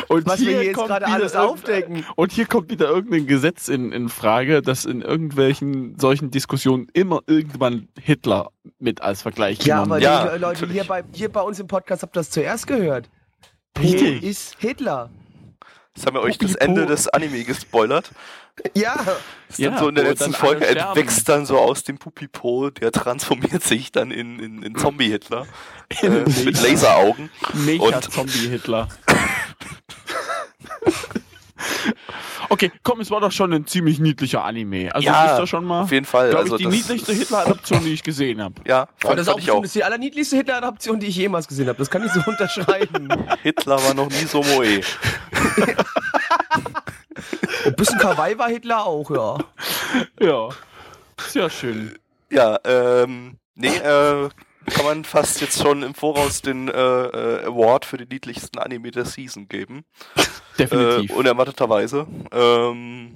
[0.08, 2.06] Und Was wir hier jetzt kommt gerade wieder alles irgendein- aufdecken.
[2.15, 7.22] Und hier kommt wieder irgendein Gesetz in, in Frage, dass in irgendwelchen solchen Diskussionen immer
[7.28, 10.04] irgendwann Hitler mit als Vergleich Ja, genommen aber wird.
[10.04, 13.10] Ja, die Leute hier bei, hier bei uns im Podcast habt ihr das zuerst gehört.
[13.80, 14.24] Richtig.
[14.24, 15.10] ist Hitler.
[15.96, 16.56] Jetzt haben wir euch das.
[16.56, 18.12] Ende des Anime gespoilert.
[18.74, 18.96] Ja,
[19.50, 22.70] Ist Ja, dann so in der letzten dann Folge entwächst dann so aus dem Pupipo,
[22.72, 25.46] der transformiert sich dann in, in, in Zombie-Hitler.
[26.02, 26.10] äh,
[26.46, 27.30] mit Laseraugen.
[27.54, 28.88] Mecha-Zombie-Hitler.
[32.50, 34.93] okay, komm, es war doch schon ein ziemlich niedlicher Anime.
[34.93, 36.30] Also Ja, ist das schon mal, Auf jeden Fall.
[36.30, 38.56] glaube also ich, die das, niedlichste Hitler-Adaption, die ich gesehen habe.
[38.65, 39.62] Ja, fand, das ist auch, fand ich auch.
[39.62, 41.78] bestimmt- die allerniedlichste Hitler-Adaption, die ich jemals gesehen habe.
[41.78, 43.10] Das kann ich so unterschreiben.
[43.43, 44.82] Hitler war noch nie so moe.
[47.65, 49.38] Ein bisschen Kawaii war Hitler auch, ja.
[50.19, 50.49] Ja.
[51.28, 51.97] Sehr schön.
[52.30, 54.30] Ja, ähm, nee, äh,
[54.68, 58.91] kann man fast jetzt schon im Voraus den äh, äh, Award für den niedlichsten Anime
[58.91, 59.86] der Season geben.
[60.59, 61.11] Definitiv.
[61.11, 62.05] Äh, unerwarteterweise.
[62.32, 63.15] Ähm,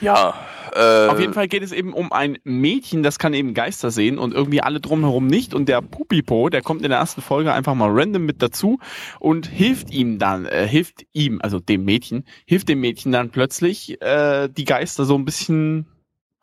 [0.00, 0.34] Ja.
[0.74, 4.18] Äh, Auf jeden Fall geht es eben um ein Mädchen, das kann eben Geister sehen
[4.18, 5.54] und irgendwie alle drumherum nicht.
[5.54, 8.78] Und der Pupipo, der kommt in der ersten Folge einfach mal random mit dazu
[9.20, 14.00] und hilft ihm dann, äh, hilft ihm, also dem Mädchen, hilft dem Mädchen dann plötzlich,
[14.02, 15.86] äh, die Geister so ein bisschen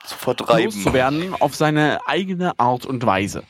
[0.04, 0.66] zu vertreiben.
[0.66, 3.44] loszuwerden auf seine eigene Art und Weise.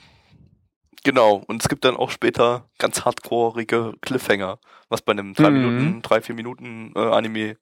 [1.04, 5.58] Genau, und es gibt dann auch später ganz hardcoreige Cliffhanger, was bei einem drei mhm.
[5.58, 7.58] Minuten, drei, vier Minuten äh, Anime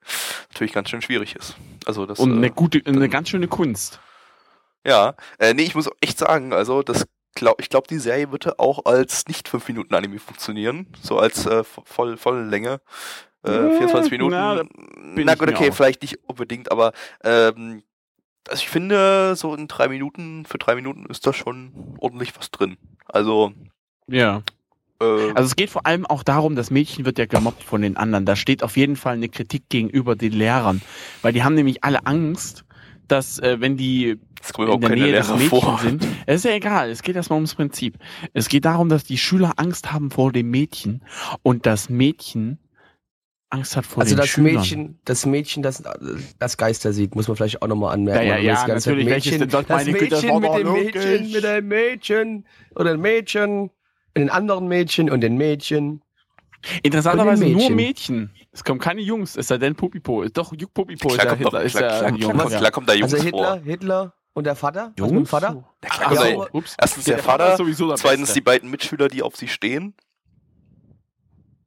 [0.49, 1.55] natürlich ganz schön schwierig ist.
[1.85, 3.99] Also das, und eine äh, gute, eine ganz schöne Kunst.
[4.85, 8.59] Ja, äh, nee, ich muss echt sagen, also das glaub, ich glaube, die Serie würde
[8.59, 12.81] auch als nicht fünf Minuten Anime funktionieren, so als äh, voll, volle Länge.
[13.43, 14.31] Äh, 24 Minuten.
[14.31, 14.63] Na,
[15.15, 16.91] na gut, okay, vielleicht nicht unbedingt, aber
[17.23, 17.83] ähm,
[18.47, 22.51] also ich finde, so in drei Minuten, für drei Minuten ist da schon ordentlich was
[22.51, 22.77] drin.
[23.05, 23.51] Also.
[24.07, 24.43] Ja.
[25.01, 27.97] Äh, also es geht vor allem auch darum, das Mädchen wird ja gemobbt von den
[27.97, 28.25] anderen.
[28.25, 30.81] Da steht auf jeden Fall eine Kritik gegenüber den Lehrern.
[31.21, 32.65] Weil die haben nämlich alle Angst,
[33.07, 34.19] dass äh, wenn die
[34.57, 35.79] in der Nähe des Mädchens vor.
[35.79, 37.97] sind, es ist ja egal, es geht erstmal ums Prinzip.
[38.33, 41.03] Es geht darum, dass die Schüler Angst haben vor dem Mädchen
[41.43, 42.57] und das Mädchen
[43.51, 44.55] Angst hat vor also den das Schülern.
[44.55, 45.83] Mädchen, das Mädchen, das
[46.37, 48.27] das Geister sieht, muss man vielleicht auch nochmal anmerken.
[48.27, 49.05] Ja, ja, ja das natürlich.
[49.07, 54.29] Mädchen, das, das Mädchen mit dem Mädchen, mit dem Mädchen oder dem Mädchen, mit den
[54.29, 56.03] anderen Mädchen und den Mädchen.
[56.83, 58.31] Interessanterweise nur Mädchen.
[58.51, 60.25] Es kommen keine Jungs, es sei denn Pupipo.
[60.25, 61.61] Doch, Pupipo ist ja Hitler.
[61.63, 63.61] Ist klar, klar, klar, klar, kommt da Jungs Also Hitler, vor.
[63.63, 64.93] Hitler und der Vater?
[64.97, 65.33] Jungs?
[65.33, 65.63] Also Vater?
[65.81, 66.75] Klar, ja, also, ups.
[66.79, 69.95] Erstens der, der Vater, Vater zweitens die beiden Mitschüler, die auf sie stehen.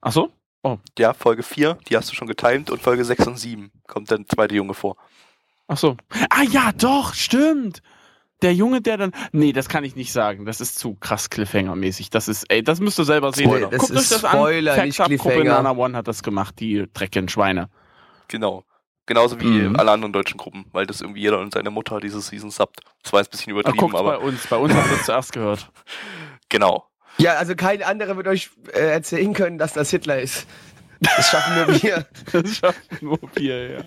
[0.01, 0.31] Ach so?
[0.63, 0.79] Oh.
[0.99, 4.25] Ja, Folge 4, die hast du schon getimt und Folge 6 und 7 kommt der
[4.27, 4.97] zweite Junge vor.
[5.67, 5.97] Ach so.
[6.31, 7.83] Ah ja, doch, stimmt.
[8.43, 9.13] Der Junge, der dann.
[9.31, 10.45] Nee, das kann ich nicht sagen.
[10.45, 12.11] Das ist zu krass Cliffhanger-mäßig.
[12.11, 13.49] Das ist, ey, das müsst ihr selber sehen.
[13.49, 13.71] Spoiler.
[13.71, 14.89] Guckt euch das Spoiler, an.
[14.89, 17.71] Nicht Gruppe Nana One hat das gemacht, die dreckigen Schweine.
[18.29, 18.65] Genau.
[19.07, 19.77] Genauso wie mhm.
[19.77, 22.81] alle anderen deutschen Gruppen, weil das irgendwie jeder und seine Mutter diese Season subbt.
[23.03, 24.11] Das war jetzt ein bisschen übertrieben, Ach, aber.
[24.13, 24.47] bei uns.
[24.47, 25.71] Bei uns haben wir zuerst gehört.
[26.49, 26.87] Genau.
[27.19, 30.47] Ja, also kein anderer wird euch äh, erzählen können, dass das Hitler ist.
[31.01, 32.07] Das schaffen nur wir.
[32.33, 33.81] Das schaffen nur wir, ja.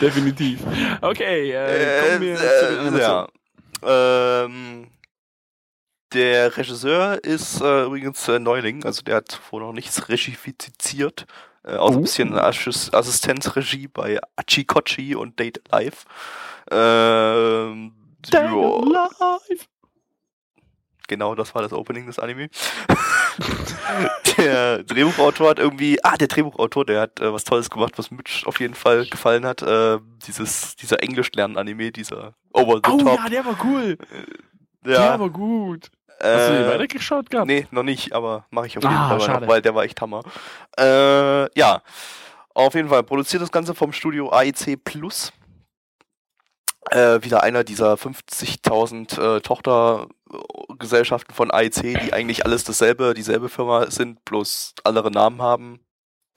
[0.00, 0.60] Definitiv.
[1.00, 3.28] Okay, äh, kommen wir äh, zu ja.
[3.82, 4.88] Ähm,
[6.12, 11.26] der Regisseur ist äh, übrigens äh, Neuling, also der hat vorher noch nichts regifiziert.
[11.64, 11.94] Äh, auch oh.
[11.94, 16.06] ein bisschen Assistenzregie bei Achikochi und Date Live.
[16.70, 17.92] Ähm,
[18.30, 19.68] Date Live!
[21.08, 22.48] Genau, das war das Opening des Anime.
[24.36, 28.46] der Drehbuchautor hat irgendwie, ah, der Drehbuchautor, der hat äh, was Tolles gemacht, was Mitch
[28.46, 29.62] auf jeden Fall gefallen hat.
[29.62, 33.18] Äh, dieses, dieser Englisch-Lernen-Anime, dieser Over the oh, Top.
[33.18, 33.98] ja, der war cool.
[34.84, 35.10] Äh, ja.
[35.10, 35.90] Der war gut.
[36.20, 37.46] Hast du den äh, weitergeschaut gehabt?
[37.46, 40.00] Nee, noch nicht, aber mache ich auf jeden ah, Fall noch, weil der war echt
[40.00, 40.22] Hammer.
[40.76, 41.82] Äh, ja,
[42.54, 45.32] auf jeden Fall produziert das Ganze vom Studio AIC Plus.
[46.90, 49.40] Äh, wieder einer dieser 50.000 äh,
[50.78, 55.80] Tochtergesellschaften von AIC, die eigentlich alles dasselbe, dieselbe Firma sind, bloß andere Namen haben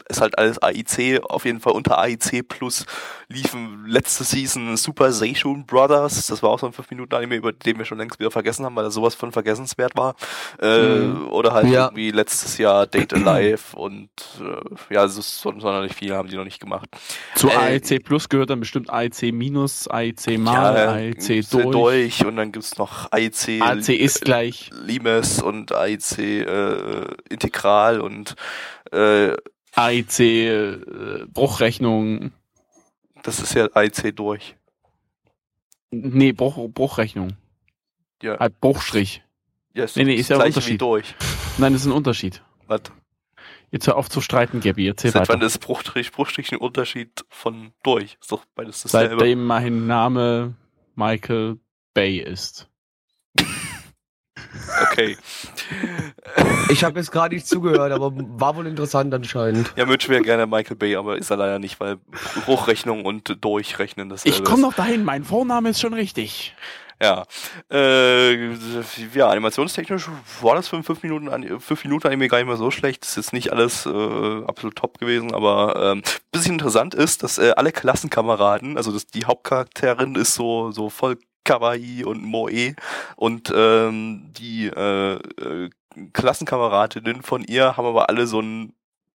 [0.10, 2.86] ist halt alles AIC, auf jeden Fall unter AIC Plus
[3.28, 7.86] liefen letzte Season Super Seishun Brothers, das war auch so ein 5-Minuten-Anime, über den wir
[7.86, 10.16] schon längst wieder vergessen haben, weil er sowas von vergessenswert war.
[10.62, 11.28] Äh, mhm.
[11.30, 11.86] Oder halt ja.
[11.86, 16.60] irgendwie letztes Jahr Date Alive und äh, ja, so sonderlich viel haben die noch nicht
[16.60, 16.90] gemacht.
[17.36, 21.72] Zu äh, AIC Plus gehört dann bestimmt AIC Minus, AIC Mal, ja, AIC durch.
[21.72, 22.26] durch.
[22.26, 28.36] und dann gibt's noch AIC, AIC ist gleich Limes und AIC äh, Integral und
[28.92, 29.36] äh,
[29.76, 32.32] AIC äh, Bruchrechnung.
[33.24, 34.56] Das ist ja AIC durch.
[35.92, 37.38] Nee, Bruch, Bruchrechnung.
[38.22, 38.40] Ja.
[38.40, 39.24] Halt Bruchstrich.
[39.74, 40.74] Ja, ist nee, nee, ist ja ein Unterschied.
[40.74, 41.16] Wie durch.
[41.58, 42.44] Nein, das ist ein Unterschied.
[42.68, 42.82] Was?
[43.72, 44.88] Jetzt hör auf zu streiten, Gabby.
[44.88, 45.34] Erzähl Seit weiter.
[45.34, 48.18] wann ist Bruchstrich, Bruchstrich ein Unterschied von durch?
[48.20, 49.16] Ist doch beides dasselbe.
[49.20, 50.56] Seitdem mein Name
[50.96, 51.58] Michael
[51.94, 52.70] Bay ist.
[54.92, 55.18] Okay.
[56.70, 59.74] Ich habe jetzt gerade nicht zugehört, aber war wohl interessant anscheinend.
[59.76, 61.98] Ja, Mitch wäre gerne Michael Bay, aber ist er leider nicht, weil
[62.48, 66.56] Hochrechnung und Durchrechnen das Ich komme noch dahin, mein Vorname ist schon richtig.
[67.02, 67.26] Ja.
[67.72, 68.54] Äh,
[69.16, 70.08] ja, animationstechnisch
[70.42, 73.02] war das für 5 Minuten, 5 Minuten Anime gar nicht mehr so schlecht.
[73.02, 77.40] Das ist jetzt nicht alles äh, absolut top gewesen, aber ähm, bisschen interessant ist, dass
[77.40, 82.76] äh, alle Klassenkameraden, also das, die Hauptcharakterin ist so, so voll Kawaii und Moe
[83.16, 85.70] und ähm, die äh, äh,
[86.14, 88.74] Klassenkameradinnen von ihr haben aber alle so ein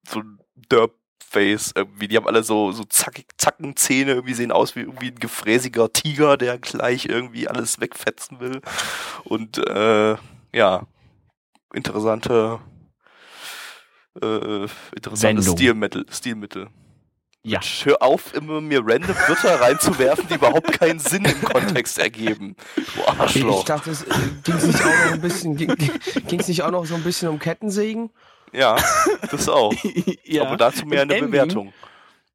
[0.09, 0.39] so ein
[0.71, 2.09] Derp-Face irgendwie.
[2.09, 6.37] Die haben alle so, so zackig, Zackenzähne, irgendwie sehen aus wie irgendwie ein gefräßiger Tiger,
[6.37, 8.61] der gleich irgendwie alles wegfetzen will.
[9.25, 10.17] Und äh,
[10.53, 10.87] ja,
[11.73, 12.61] interessante
[14.23, 16.07] äh, interessante Stilmittel.
[16.11, 16.69] Stilmittel.
[17.49, 17.61] Ja.
[17.85, 22.57] Hör auf, immer mir random Wörter reinzuwerfen, die überhaupt keinen Sinn im Kontext ergeben.
[22.75, 23.65] Du Ich Arschloch.
[23.65, 24.05] dachte, es
[24.43, 27.39] ging nicht auch noch ein bisschen, ging es nicht auch noch so ein bisschen um
[27.39, 28.11] Kettensägen?
[28.53, 28.77] Ja,
[29.31, 29.73] das auch.
[30.25, 30.43] ja.
[30.43, 31.73] Aber dazu mehr Im eine Ending- Bewertung.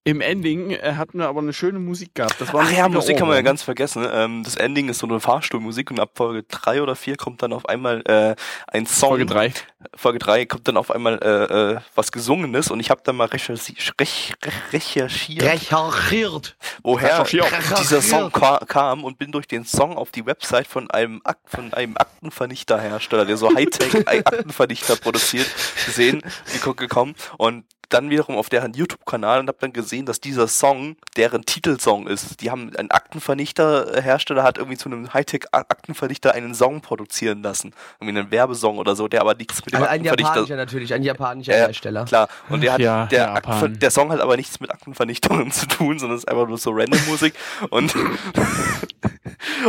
[0.03, 2.35] Im Ending äh, hatten wir aber eine schöne Musik gehabt.
[2.39, 4.03] Das war Ach ja, Musik kann man ja ganz vergessen.
[4.11, 7.53] Ähm, das Ending ist so eine Fahrstuhlmusik und ab Folge 3 oder 4 kommt dann
[7.53, 8.35] auf einmal äh,
[8.67, 9.09] ein Song.
[9.09, 9.53] Folge 3.
[9.95, 13.25] Folge 3 kommt dann auf einmal äh, äh, was Gesungenes und ich habe dann mal
[13.27, 16.55] recherchi rech rech recherchiert, Recherchiert.
[16.81, 17.79] woher recherchiert.
[17.79, 21.37] dieser Song ka kam und bin durch den Song auf die Website von einem, Ak
[21.45, 25.47] von einem Aktenvernichterhersteller, der so Hightech-Aktenvernichter produziert,
[25.85, 26.21] gesehen,
[26.55, 30.95] geko- gekommen und dann wiederum auf deren YouTube-Kanal und habe dann gesehen, dass dieser Song
[31.17, 32.41] deren Titelsong ist.
[32.41, 38.31] Die haben einen Aktenvernichter-Hersteller hat irgendwie zu einem Hightech-Aktenvernichter einen Song produzieren lassen, irgendwie einen
[38.31, 41.51] Werbesong oder so, der aber nichts mit dem Also ein Aktenvernichter japanischer natürlich, ein japanischer
[41.57, 42.05] Ja, Hersteller.
[42.05, 43.35] Klar, und der hat Ja, der.
[43.35, 46.71] Aktenver- der Song hat aber nichts mit Aktenvernichtungen zu tun, sondern ist einfach nur so
[46.71, 47.33] random Musik
[47.69, 47.93] und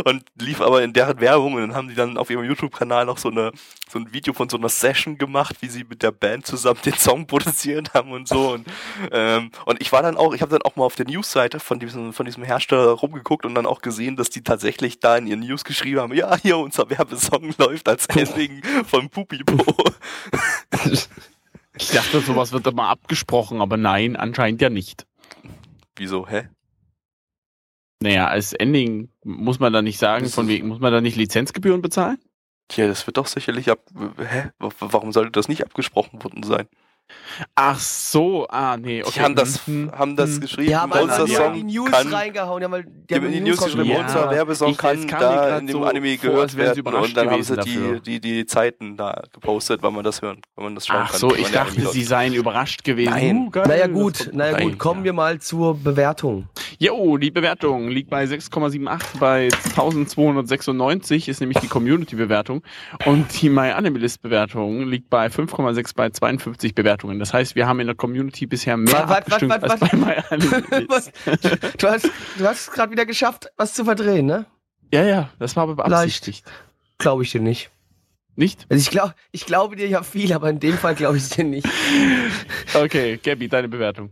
[0.05, 3.18] und lief aber in deren Werbung und dann haben die dann auf ihrem YouTube-Kanal noch
[3.18, 3.53] so eine
[3.91, 6.95] so ein Video von so einer Session gemacht, wie sie mit der Band zusammen den
[6.95, 8.66] Song produziert haben und so und
[9.11, 11.79] ähm, und ich war dann auch, ich habe dann auch mal auf der Newsseite von
[11.79, 15.41] diesem von diesem Hersteller rumgeguckt und dann auch gesehen, dass die tatsächlich da in ihren
[15.41, 19.64] News geschrieben haben, ja, hier unser Werbesong läuft als Ending von Pupipo.
[21.75, 25.07] Ich dachte, sowas wird immer abgesprochen, aber nein, anscheinend ja nicht.
[25.97, 26.49] Wieso, hä?
[28.03, 31.17] Naja, als Ending muss man da nicht sagen, Das von wegen, muss man da nicht
[31.17, 32.19] Lizenzgebühren bezahlen?
[32.69, 33.81] Tja, das wird doch sicherlich ab.
[34.19, 34.51] Hä?
[34.59, 36.69] Warum sollte das nicht abgesprochen worden sein?
[37.55, 39.13] Ach so, ah, nee, okay.
[39.15, 40.41] Die haben das, Hm, haben das hm.
[40.43, 40.69] geschrieben.
[40.69, 41.37] Die haben unser ja.
[41.39, 42.09] Song die News kann.
[42.13, 42.61] reingehauen.
[42.61, 44.01] Die haben, halt- Die haben in die News geschrieben, Ja.
[44.01, 46.79] unser Werbesong Ich- kann da in dem so Anime gehört werden.
[46.79, 48.01] überrascht Und dann haben sie gewesen dafür.
[48.01, 51.11] die, die, die Zeiten da gepostet, wann man das hören, wenn man das schauen Ach
[51.11, 51.21] kann.
[51.21, 53.11] so, wann ich dachte, sie seien überrascht gewesen.
[53.11, 53.37] Nein.
[53.37, 55.05] Uh, geil, Naja gut, naja gut, kommen ja.
[55.07, 56.49] wir mal zur Bewertung.
[56.79, 62.63] Jo, die Bewertung liegt bei 6,78 bei 1296, ist nämlich die Community-Bewertung.
[63.07, 67.02] Und die MyAnimalist-Bewertung liegt bei 5,6 bei 52 Bewertungen.
[67.19, 69.91] Das heißt, wir haben in der Community bisher mehr Was, was, abgestimmt was, als was?
[69.91, 70.89] bei MyAnimalist.
[70.89, 71.77] Was?
[71.77, 74.47] Du hast, du hast es gerade wieder geschafft, was zu verdrehen, ne?
[74.93, 76.45] ja, ja, das war aber beabsichtigt.
[76.99, 77.71] Glaube ich dir nicht.
[78.37, 78.67] Nicht?
[78.71, 81.45] Also ich, glaub, ich glaube dir ja viel, aber in dem Fall glaube ich dir
[81.45, 81.67] nicht.
[82.75, 84.11] Okay, Gabby, deine Bewertung.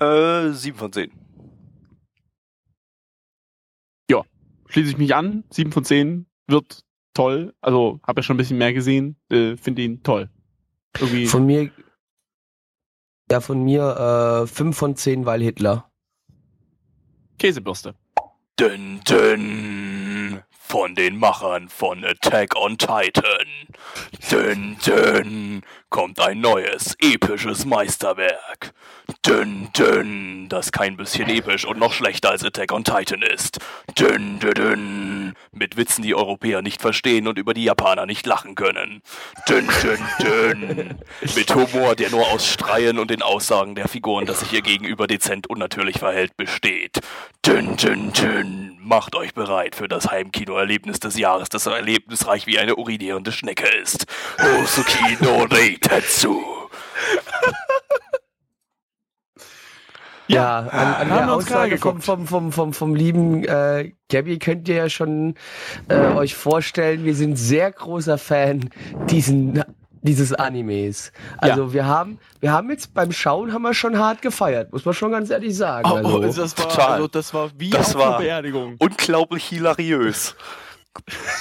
[0.00, 1.12] Äh, 7 von 10.
[4.72, 5.44] Schließe ich mich an.
[5.50, 6.82] 7 von 10 wird
[7.12, 7.54] toll.
[7.60, 9.16] Also, habe ja schon ein bisschen mehr gesehen.
[9.30, 10.30] Äh, Finde ihn toll.
[10.98, 11.26] Irgendwie.
[11.26, 11.70] Von mir,
[13.30, 15.90] ja, von mir äh, 5 von 10, weil Hitler.
[17.38, 17.94] Käsebürste.
[18.58, 19.81] Dün, dün,
[20.72, 23.46] von den Machern von Attack on Titan.
[24.30, 28.72] Dün, dün, kommt ein neues, episches Meisterwerk.
[29.26, 33.58] Dün, dün, das kein bisschen episch und noch schlechter als Attack on Titan ist.
[33.98, 38.54] Dün, dün, dün, mit Witzen, die Europäer nicht verstehen und über die Japaner nicht lachen
[38.54, 39.02] können.
[39.46, 40.98] Dün, dün, dün,
[41.36, 45.06] mit Humor, der nur aus Streien und den Aussagen der Figuren, das sich ihr gegenüber
[45.06, 47.00] dezent unnatürlich verhält, besteht.
[47.44, 50.08] Dün, dün, dün, macht euch bereit für das
[50.62, 54.06] Heimkino-Erlebnis des Jahres, das erlebnisreich wie eine urinierende Schnecke ist.
[54.62, 56.40] Osuki no Reitetsu.
[60.28, 64.76] Ja, an, an der Aussage vom, vom, vom, vom, vom lieben äh, Gabby könnt ihr
[64.76, 65.34] ja schon
[65.88, 68.70] äh, euch vorstellen, wir sind sehr großer Fan
[69.10, 69.62] diesen,
[70.02, 71.12] dieses Animes.
[71.38, 74.94] Also wir haben wir haben jetzt beim Schauen haben wir schon hart gefeiert, muss man
[74.94, 75.88] schon ganz ehrlich sagen.
[75.90, 76.92] Oh, also, oh, das war, Total.
[76.94, 78.76] also das war wie Das war- Beerdigung.
[78.78, 80.34] Unglaublich hilariös.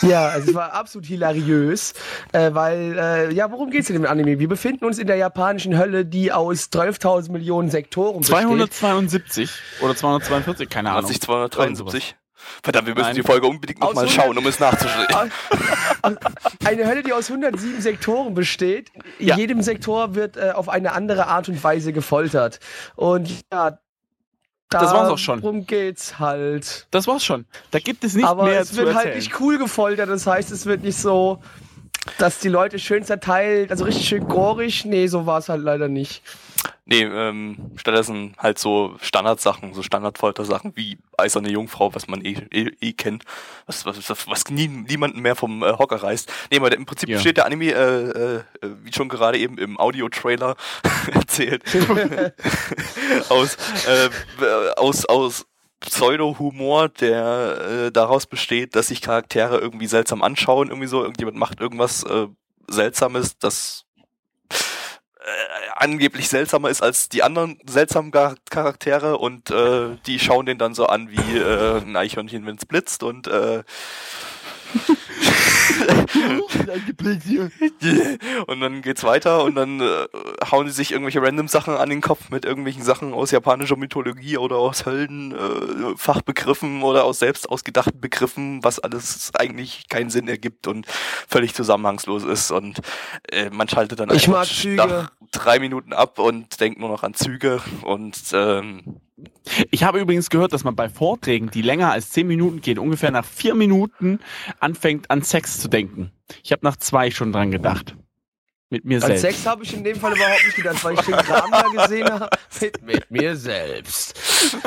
[0.02, 1.94] Ja, also es war absolut hilariös,
[2.32, 4.40] äh, weil, äh, ja, worum geht's in dem Anime?
[4.40, 8.38] Wir befinden uns in der japanischen Hölle, die aus 12.000 Millionen Sektoren besteht.
[8.38, 9.52] 272
[9.82, 11.12] oder 242, keine Ahnung.
[11.12, 12.16] 273.
[12.64, 13.16] Verdammt, wir müssen Nein.
[13.16, 15.32] die Folge unbedingt nochmal 100 schauen, um es nachzuschauen.
[16.66, 18.92] Eine Hölle, die aus 107 Sektoren besteht.
[19.20, 19.38] In Ja.
[19.38, 22.60] jedem Sektor wird äh, auf eine andere Art und Weise gefoltert.
[22.96, 23.78] Und ja,
[24.70, 25.42] Das war's auch schon.
[25.42, 26.88] Darum geht's halt.
[26.92, 27.46] Das war's schon.
[27.72, 29.06] Da gibt es nicht Aber mehr es zu wird erzählen.
[29.06, 30.10] halt nicht cool gefoltert.
[30.10, 31.42] Das heißt, es wird nicht so,
[32.18, 34.86] dass die Leute schön zerteilt, also richtig schön gorig.
[34.86, 36.22] Nee, so war es halt leider nicht.
[36.86, 42.72] Nee, ähm, stattdessen halt so Standardsachen, so Standardfolter-Sachen wie Eiserne Jungfrau, was man eh, eh,
[42.82, 43.24] eh kennt,
[43.66, 46.32] was, was, was, was nie, niemanden mehr vom äh, Hocker reißt.
[46.52, 47.16] Nee, aber im Prinzip Ja.
[47.16, 48.44] besteht der Anime, äh, äh,
[48.84, 50.56] wie schon gerade eben im Audio-Trailer
[51.14, 51.64] erzählt,
[53.30, 54.10] aus, äh,
[54.76, 55.46] aus, aus
[55.82, 61.60] Pseudo-Humor, der äh, daraus besteht, dass sich Charaktere irgendwie seltsam anschauen, irgendwie so, irgendjemand macht
[61.60, 62.28] irgendwas äh,
[62.68, 63.86] Seltsames, das
[64.50, 65.26] äh,
[65.76, 70.74] angeblich seltsamer ist als die anderen seltsamen Char- Charaktere und äh, die schauen den dann
[70.74, 73.64] so an wie äh, ein Eichhörnchen, wenn es blitzt und äh,
[78.48, 80.08] und dann geht's weiter und dann äh,
[80.50, 84.38] hauen sie sich irgendwelche random Sachen an den Kopf mit irgendwelchen Sachen aus japanischer Mythologie
[84.38, 90.68] oder aus Höllen äh, oder aus selbst ausgedachten Begriffen, was alles eigentlich keinen Sinn ergibt
[90.68, 90.86] und
[91.28, 92.52] völlig zusammenhangslos ist.
[92.52, 92.82] Und
[93.32, 97.14] äh, man schaltet dann Ich einfach nach drei Minuten ab und denkt nur noch an
[97.14, 99.02] Züge und ähm,
[99.72, 103.12] Ich habe übrigens gehört, dass man bei Vorträgen, die länger als zehn Minuten gehen, ungefähr
[103.12, 104.20] nach vier Minuten
[104.60, 106.12] anfängt an Sex zu denken.
[106.44, 107.96] Ich habe nach zwei schon dran gedacht.
[108.72, 109.22] Mit mir An selbst.
[109.22, 112.10] Sex habe ich in dem Fall überhaupt nicht gedacht, weil ich den Kram da gesehen
[112.10, 112.30] habe
[112.62, 114.18] mit, mit mir selbst.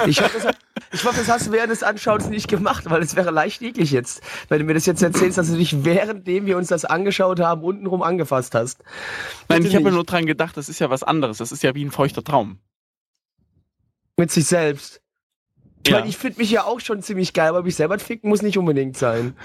[0.06, 0.54] Ich hoffe, das,
[0.92, 3.92] ich hoffe, das hast du während des Anschauens nicht gemacht, weil es wäre leicht eklig
[3.92, 7.40] jetzt, wenn du mir das jetzt erzählst, dass du dich währenddem wir uns das angeschaut
[7.40, 8.84] haben, untenrum angefasst hast.
[9.48, 11.38] Nein, Bitte ich habe nur dran gedacht, das ist ja was anderes.
[11.38, 12.58] Das ist ja wie ein feuchter Traum.
[14.16, 15.03] Mit sich selbst.
[15.86, 16.04] Ich Ja.
[16.04, 18.96] ich finde mich ja auch schon ziemlich geil, aber mich selber ficken muss nicht unbedingt
[18.96, 19.36] sein.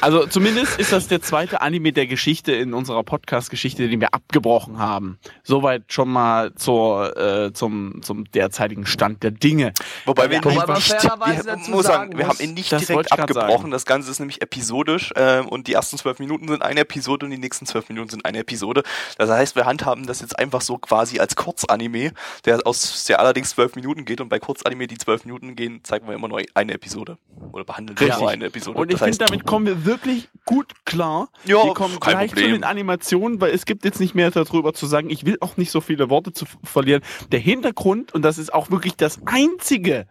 [0.00, 4.78] Also zumindest ist das der zweite Anime der Geschichte in unserer Podcast-Geschichte, den wir abgebrochen
[4.78, 5.18] haben.
[5.44, 9.72] Soweit schon mal zur, äh, zum, zum derzeitigen Stand der Dinge.
[10.06, 12.70] Wobei wir Wobei nicht, man nicht fairerweise wir, dazu muss sagen, wir haben ihn nicht
[12.72, 13.48] direkt abgebrochen.
[13.48, 13.70] sagen.
[13.70, 17.30] Das Ganze ist nämlich episodisch ähm, und die ersten zwölf Minuten sind eine Episode und
[17.32, 18.82] die nächsten zwölf Minuten sind eine Episode.
[19.16, 22.12] Das heißt, wir handhaben das jetzt einfach so quasi als Kurzanime,
[22.44, 26.06] der aus der allerdings zwölf Minuten geht und bei Kurzanime, die zwölf Minuten gehen, zeigen
[26.08, 27.18] wir immer nur eine Episode
[27.52, 28.78] oder behandeln wir nur eine Episode.
[28.78, 31.28] Und ich finde, damit kommen wir wirklich gut klar.
[31.44, 32.46] Ja, wir kommen gleich Problem.
[32.46, 35.10] zu den Animationen, weil es gibt jetzt nicht mehr darüber zu sagen.
[35.10, 37.02] Ich will auch nicht so viele Worte zu verlieren.
[37.30, 40.06] Der Hintergrund, und das ist auch wirklich das Einzige,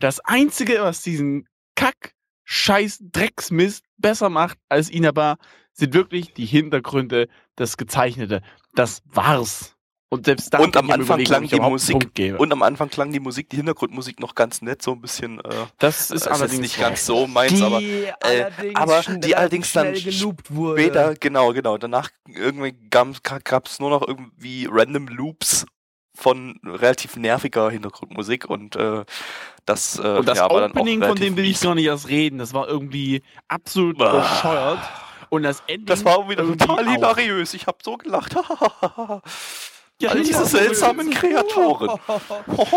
[0.00, 5.36] das Einzige, was diesen Kack, Scheiß, Drecksmist besser macht als Inaba,
[5.72, 8.42] sind wirklich die Hintergründe, das Gezeichnete.
[8.74, 9.76] Das war's.
[10.10, 13.18] Und selbst da Und am Anfang Überlegen, klang die Musik- und am Anfang klang die
[13.18, 15.40] Musik, die Hintergrundmusik noch ganz nett, so ein bisschen.
[15.40, 15.48] Äh,
[15.78, 19.72] das ist ist allerdings jetzt nicht ganz so meins, aber die äh, aber die allerdings
[19.72, 19.96] dann.
[19.96, 21.78] Später, genau, genau.
[21.78, 25.66] Danach irgendwie gab es nur noch irgendwie random Loops
[26.14, 29.04] von relativ nerviger Hintergrundmusik und äh,
[29.66, 32.38] das, äh, Und das ja, dann Opening, von dem will ich gar nicht erst reden.
[32.38, 34.20] Das war irgendwie absolut Ah.
[34.20, 34.78] bescheuert.
[35.30, 37.54] Und das Ending Das war wieder total hilariös.
[37.54, 38.36] Ich habe so gelacht.
[40.00, 41.98] Ja, All diese seltsamen Kreaturen.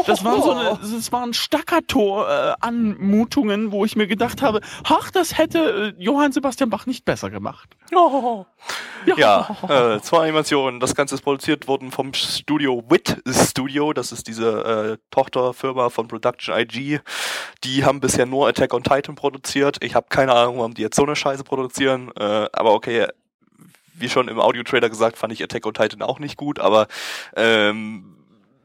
[0.05, 5.93] Das waren so eine, das waren Staccato-Anmutungen, wo ich mir gedacht habe, ach, das hätte
[5.97, 7.75] äh, Johann Sebastian Bach nicht besser gemacht.
[9.15, 10.81] Ja, äh, zwei Animationen.
[10.81, 13.93] Das Ganze ist produziert worden vom Studio Wit Studio.
[13.93, 16.99] Das ist diese äh, Tochterfirma von Production IG.
[17.63, 19.77] Die haben bisher nur Attack on Titan produziert.
[19.81, 22.11] Ich habe keine Ahnung, warum die jetzt so eine Scheiße produzieren.
[22.19, 23.07] Äh, aber okay,
[23.99, 26.59] wie schon im Audio-Trailer gesagt, fand ich Attack on Titan auch nicht gut.
[26.59, 26.87] Aber
[27.35, 28.17] ähm,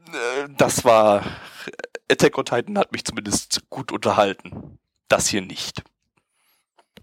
[0.07, 1.23] äh, das war
[2.09, 4.77] Attack on Titan hat mich zumindest gut unterhalten.
[5.07, 5.83] Das hier nicht.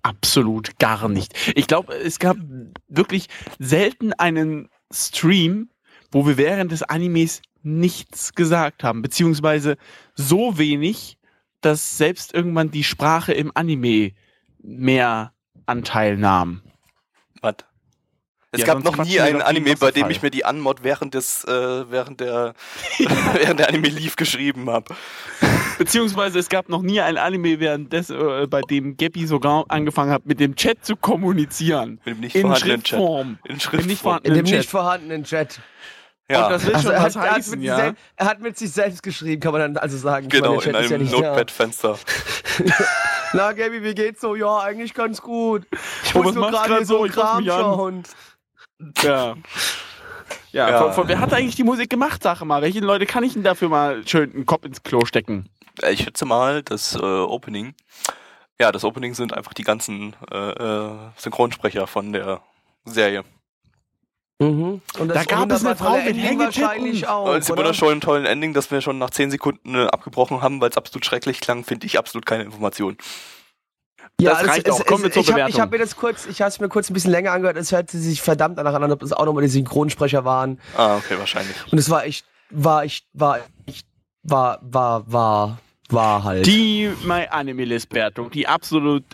[0.03, 1.35] Absolut gar nicht.
[1.55, 2.37] Ich glaube, es gab
[2.89, 3.29] wirklich
[3.59, 5.71] selten einen Stream,
[6.11, 9.77] wo wir während des Animes nichts gesagt haben, beziehungsweise
[10.15, 11.19] so wenig,
[11.61, 14.13] dass selbst irgendwann die Sprache im Anime
[14.63, 15.35] mehr
[15.67, 16.63] Anteil nahm.
[17.43, 17.57] Was?
[18.53, 20.83] Es Ja, gab noch nie einen wie Anime, im bei dem ich mir die Anmod
[20.83, 21.51] während des, äh,
[21.91, 22.55] während der,
[23.35, 24.93] während der Anime lief geschrieben habe.
[25.79, 30.11] Beziehungsweise es gab noch nie ein Anime, während des, äh, bei dem Gabby sogar angefangen
[30.11, 32.01] hat, mit dem Chat zu kommunizieren.
[32.05, 32.99] Mit dem nicht In vorhandenen Chat.
[32.99, 33.39] Schriftform.
[33.45, 33.81] In In nicht Schriftform.
[33.85, 34.59] In vorhandenen dem Chat.
[34.59, 35.61] nicht vorhandenen Chat.
[36.29, 37.77] Ja, Und das will Also schon er, was hat, er, hat heißen, mit sich ja.
[37.77, 40.29] selbst, er hat mit sich selbst geschrieben, kann man dann also sagen.
[40.29, 41.17] Genau, meine, in ja einem nicht da.
[41.19, 41.99] Notepad-Fenster.
[43.33, 44.35] Na, Gaby, wie geht's so?
[44.35, 45.67] Ja, eigentlich ganz gut.
[46.05, 47.13] Ich muss nur gerade so so?
[47.13, 48.03] Kram schauen.
[49.03, 49.37] Ja.
[50.53, 50.83] Ja, Ja.
[50.83, 52.63] Von, von, wer hat eigentlich die Musik gemacht, sag mal?
[52.63, 55.49] Welche Leute kann ich denn dafür mal schön einen Kopf ins Klo stecken?
[55.83, 57.75] Äh, Ich schätze mal, das äh, Opening.
[58.61, 62.41] Ja, das Opening sind einfach die ganzen äh, äh, Synchronsprecher von der
[62.85, 63.25] Serie.
[64.39, 64.81] Mhm.
[64.99, 67.63] Und das Da gab es eine Frau mit Ending wahrscheinlich auch, Und sie oder?
[67.65, 70.71] wurde schon einen tollen Ending, dass wir schon nach 10 Sekunden äh, abgebrochen haben, weil
[70.71, 72.97] es absolut schrecklich klang, finde ich absolut keine Information.
[74.21, 74.87] Ja, Das es- reicht es, auch.
[74.87, 75.61] Kommen wir zur ich hab, ich Bewertung.
[75.61, 77.57] habe mir das kurz, ich habe es mir kurz ein bisschen länger angehört.
[77.57, 80.61] Es hörte sich verdammt danach an, ob es auch nochmal die Synchronsprecher waren.
[80.77, 81.55] Ah, okay, wahrscheinlich.
[81.73, 83.87] Und es war echt, war echt, war echt,
[84.23, 85.59] war, war, war,
[85.89, 86.47] war halt.
[86.47, 89.05] Die My Anime List Wertung, die absolut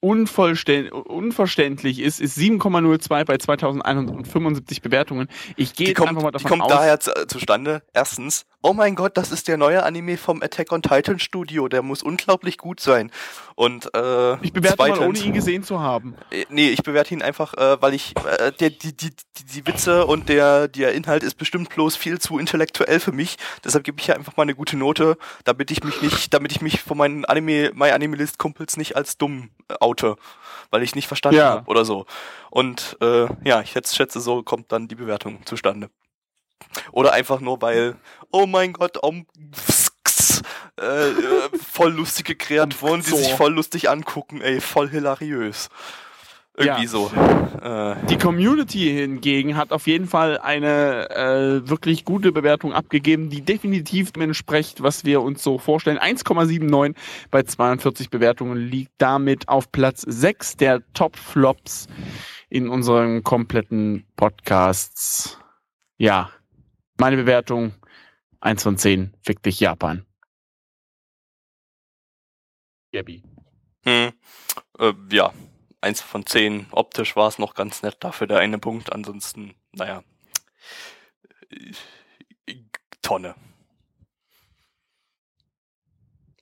[0.00, 5.28] unverständlich ist, ist 7,02 bei 2175 Bewertungen.
[5.56, 6.70] Ich gehe einfach mal davon die kommt aus.
[6.70, 7.82] daher zu, zustande.
[7.92, 11.68] Erstens, oh mein Gott, das ist der neue Anime vom Attack on Titan Studio.
[11.68, 13.10] Der muss unglaublich gut sein.
[13.54, 16.14] Und äh, ich bewerte mal, zweitens, ohne ihn gesehen zu haben.
[16.30, 19.66] Äh, Nee, ich bewerte ihn einfach, äh, weil ich äh, der, die, die, die, die
[19.66, 23.36] Witze und der, der Inhalt ist bestimmt bloß viel zu intellektuell für mich.
[23.64, 26.60] Deshalb gebe ich hier einfach mal eine gute Note, damit ich mich nicht, damit ich
[26.60, 30.16] mich von meinen Anime, My Anime List Kumpels nicht als dumm äh, oute,
[30.70, 31.50] weil ich nicht verstanden Ja.
[31.50, 32.06] habe oder so.
[32.50, 35.90] Und äh, ja, ich jetzt schätze, so kommt dann die Bewertung zustande.
[36.92, 37.96] Oder einfach nur, weil,
[38.30, 39.26] oh mein Gott, um,
[40.78, 45.68] äh, äh, voll lustige Kreaturen, die sich voll lustig angucken, ey, voll hilariös.
[46.60, 46.88] Irgendwie Ja.
[46.88, 47.10] so.
[47.62, 53.40] Äh, Die Community hingegen hat auf jeden Fall eine äh, wirklich gute Bewertung abgegeben, die
[53.42, 55.98] definitiv dem entspricht, was wir uns so vorstellen.
[55.98, 56.94] 1,79
[57.30, 61.88] bei 42 Bewertungen liegt damit auf Platz 6 der Top-Flops
[62.50, 65.38] in unseren kompletten Podcasts.
[65.98, 66.30] Ja,
[66.98, 67.72] meine Bewertung
[68.40, 70.04] 1 von 10, fick dich Japan.
[72.92, 73.22] Gabby.
[73.84, 74.12] hm,
[74.78, 75.32] äh, ja,
[75.80, 76.66] eins von zehn.
[76.70, 78.92] Optisch war es noch ganz nett, dafür der eine Punkt.
[78.92, 80.02] Ansonsten, naja,
[81.50, 81.72] äh,
[83.02, 83.34] Tonne.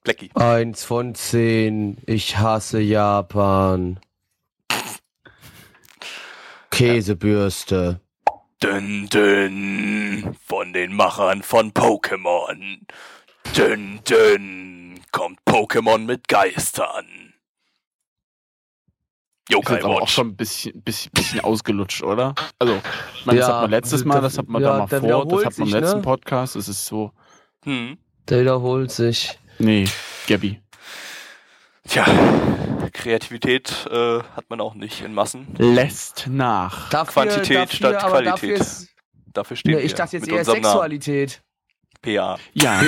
[0.02, 0.30] Blackie.
[0.34, 1.98] Eins von zehn.
[2.06, 4.00] Ich hasse Japan.
[6.70, 8.00] Käsebürste.
[8.62, 12.80] Dünn, dünn, von den Machern von Pokémon.
[13.56, 17.27] Dünn, dünn, kommt Pokémon mit Geistern.
[19.48, 22.34] Ist Yokai jetzt aber auch schon ein bisschen, bisschen, bisschen ausgelutscht, oder?
[22.58, 22.80] Also,
[23.18, 25.26] ich meine, das Ja, hat man letztes Mal, das hat man ja, da mal vor,
[25.36, 26.02] das hat man im letzten ne?
[26.02, 27.12] Podcast, es ist so,
[27.64, 27.96] Hm.
[28.28, 29.38] Der wiederholt sich.
[29.58, 29.86] nee,
[30.26, 30.60] Gabby.
[31.88, 32.04] Tja,
[32.92, 35.46] Kreativität äh, hat man auch nicht in Massen.
[35.56, 36.90] Lässt nach.
[36.90, 38.32] Dafür, Quantität dafür, statt Qualität.
[38.32, 38.88] Dafür ist,
[39.32, 40.72] Dafür stehen ne, wir ich dachte jetzt mit eher unserem Namen.
[40.72, 41.42] Sexualität.
[42.02, 42.38] PA.
[42.52, 42.82] Ja,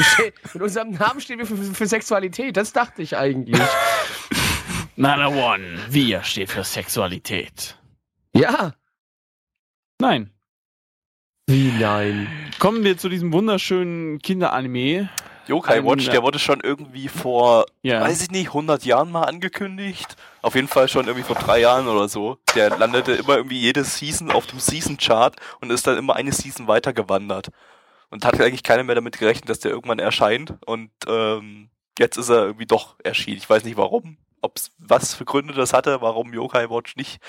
[0.53, 2.57] Mit unserem Namen stehen wir für, für, für Sexualität.
[2.57, 3.61] Das dachte ich eigentlich.
[5.01, 7.77] Nana One, wir steht für Sexualität.
[8.35, 8.75] ja.
[9.99, 10.31] Nein.
[11.47, 12.27] Wie nein?
[12.59, 15.11] Kommen wir zu diesem wunderschönen Kinderanime.
[15.47, 18.01] Yokai Ein- Watch, der wurde schon irgendwie vor, Ja.
[18.03, 20.17] weiß ich nicht, 100 Jahren mal angekündigt.
[20.43, 22.39] Auf jeden Fall schon irgendwie vor drei Jahren oder so.
[22.55, 26.67] Der landete immer irgendwie jede Season auf dem Season-Chart und ist dann immer eine Season
[26.67, 27.49] weitergewandert.
[28.11, 30.55] Und hat eigentlich keiner mehr damit gerechnet, dass der irgendwann erscheint.
[30.67, 33.37] Und ähm, jetzt ist er irgendwie doch erschienen.
[33.39, 34.17] Ich weiß nicht warum.
[34.43, 37.21] Ob's was für Gründe das hatte, warum Yokai Watch nicht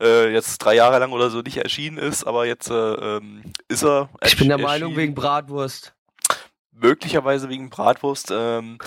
[0.00, 3.84] äh, jetzt drei Jahre lang oder so nicht erschienen ist, aber jetzt äh, ähm, ist
[3.84, 4.08] er.
[4.24, 5.94] Ich bin der Meinung wegen Bratwurst.
[6.72, 8.30] möglicherweise wegen Bratwurst.
[8.30, 8.78] Ähm,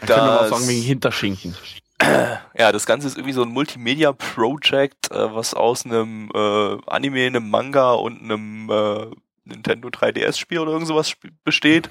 [0.00, 1.56] könnte aber auch das- sagen, wegen Hinterschinken.
[2.02, 7.48] ja, das Ganze ist irgendwie so ein Multimedia-Project, äh, was aus einem äh, Anime, einem
[7.48, 9.06] Manga und einem äh,
[9.44, 11.12] Nintendo 3DS-Spiel oder irgend sowas
[11.44, 11.88] besteht.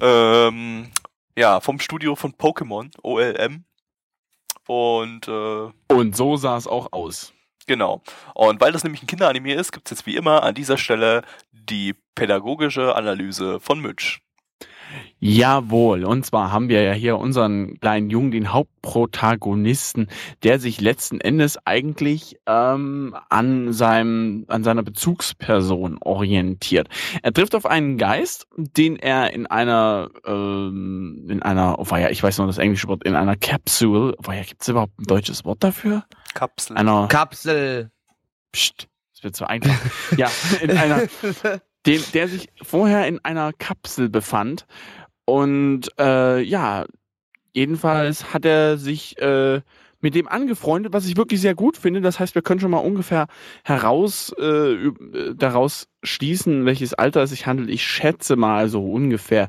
[0.00, 0.90] Ähm,
[1.36, 3.64] ja, vom Studio von Pokémon, OLM.
[4.66, 7.32] Und äh, Und so sah es auch aus.
[7.66, 8.02] Genau.
[8.34, 11.94] Und weil das nämlich ein Kinderanime ist, gibt's jetzt wie immer an dieser Stelle die
[12.14, 14.20] pädagogische Analyse von Mitch.
[15.18, 20.08] Jawohl, und zwar haben wir ja hier unseren kleinen Jungen, den Hauptprotagonisten,
[20.42, 26.88] der sich letzten Endes eigentlich ähm, an seinem, an seiner Bezugsperson orientiert.
[27.22, 32.22] Er trifft auf einen Geist, den er in einer, ähm, in einer, oh ja, ich
[32.22, 35.44] weiß noch das englische Wort, in einer Capsule, oh ja, gibt es überhaupt ein deutsches
[35.44, 36.04] Wort dafür?
[36.34, 36.76] Kapsel.
[36.76, 37.90] Einer, Kapsel.
[38.52, 39.74] Psst, das wird so einfach.
[40.16, 40.30] ja,
[40.60, 41.04] in einer,
[41.86, 44.66] dem, der sich vorher in einer Kapsel befand.
[45.24, 46.84] Und äh, ja,
[47.52, 49.60] jedenfalls hat er sich äh,
[50.00, 52.00] mit dem angefreundet, was ich wirklich sehr gut finde.
[52.00, 53.26] Das heißt, wir können schon mal ungefähr
[53.64, 54.92] heraus äh, äh,
[55.34, 57.70] daraus schließen, welches Alter es sich handelt.
[57.70, 59.48] Ich schätze mal so ungefähr,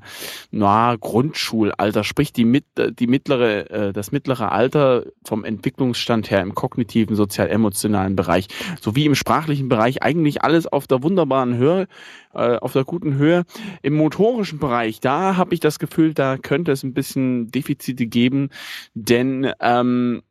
[0.51, 7.15] na Grundschulalter, sprich die die mittlere, äh, das mittlere Alter vom Entwicklungsstand her im kognitiven,
[7.15, 8.47] sozial-emotionalen Bereich
[8.81, 11.87] sowie im sprachlichen Bereich eigentlich alles auf der wunderbaren Höhe,
[12.33, 13.43] äh, auf der guten Höhe.
[13.81, 18.49] Im motorischen Bereich, da habe ich das Gefühl, da könnte es ein bisschen Defizite geben,
[18.93, 20.21] denn ähm,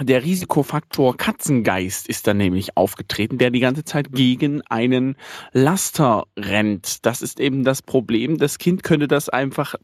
[0.00, 5.16] der Risikofaktor Katzengeist ist dann nämlich aufgetreten, der die ganze Zeit gegen einen
[5.52, 7.06] Laster rennt.
[7.06, 8.38] Das ist eben das Problem.
[8.38, 9.76] Das Kind könnte das einfach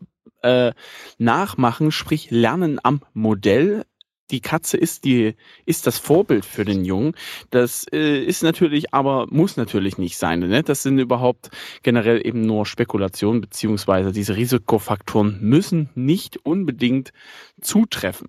[0.43, 0.73] äh,
[1.19, 3.85] nachmachen, sprich lernen am Modell.
[4.33, 5.35] Die Katze ist die
[5.65, 7.15] ist das Vorbild für den Jungen.
[7.51, 10.41] Das äh, ist natürlich, aber muss natürlich nicht sein.
[10.41, 10.63] Ne?
[10.63, 11.51] Das sind überhaupt
[11.83, 17.13] generell eben nur Spekulationen beziehungsweise diese Risikofaktoren müssen nicht unbedingt
[17.61, 18.29] zutreffen.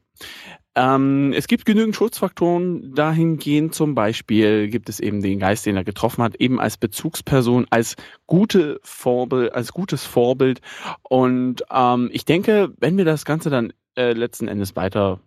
[0.76, 3.76] Ähm, es gibt genügend Schutzfaktoren dahingehend.
[3.76, 7.96] Zum Beispiel gibt es eben den Geist, den er getroffen hat, eben als Bezugsperson, als
[8.26, 10.62] gute Vorbild, als gutes Vorbild.
[11.04, 15.20] Und ähm, ich denke, wenn wir das Ganze dann äh, letzten Endes weiter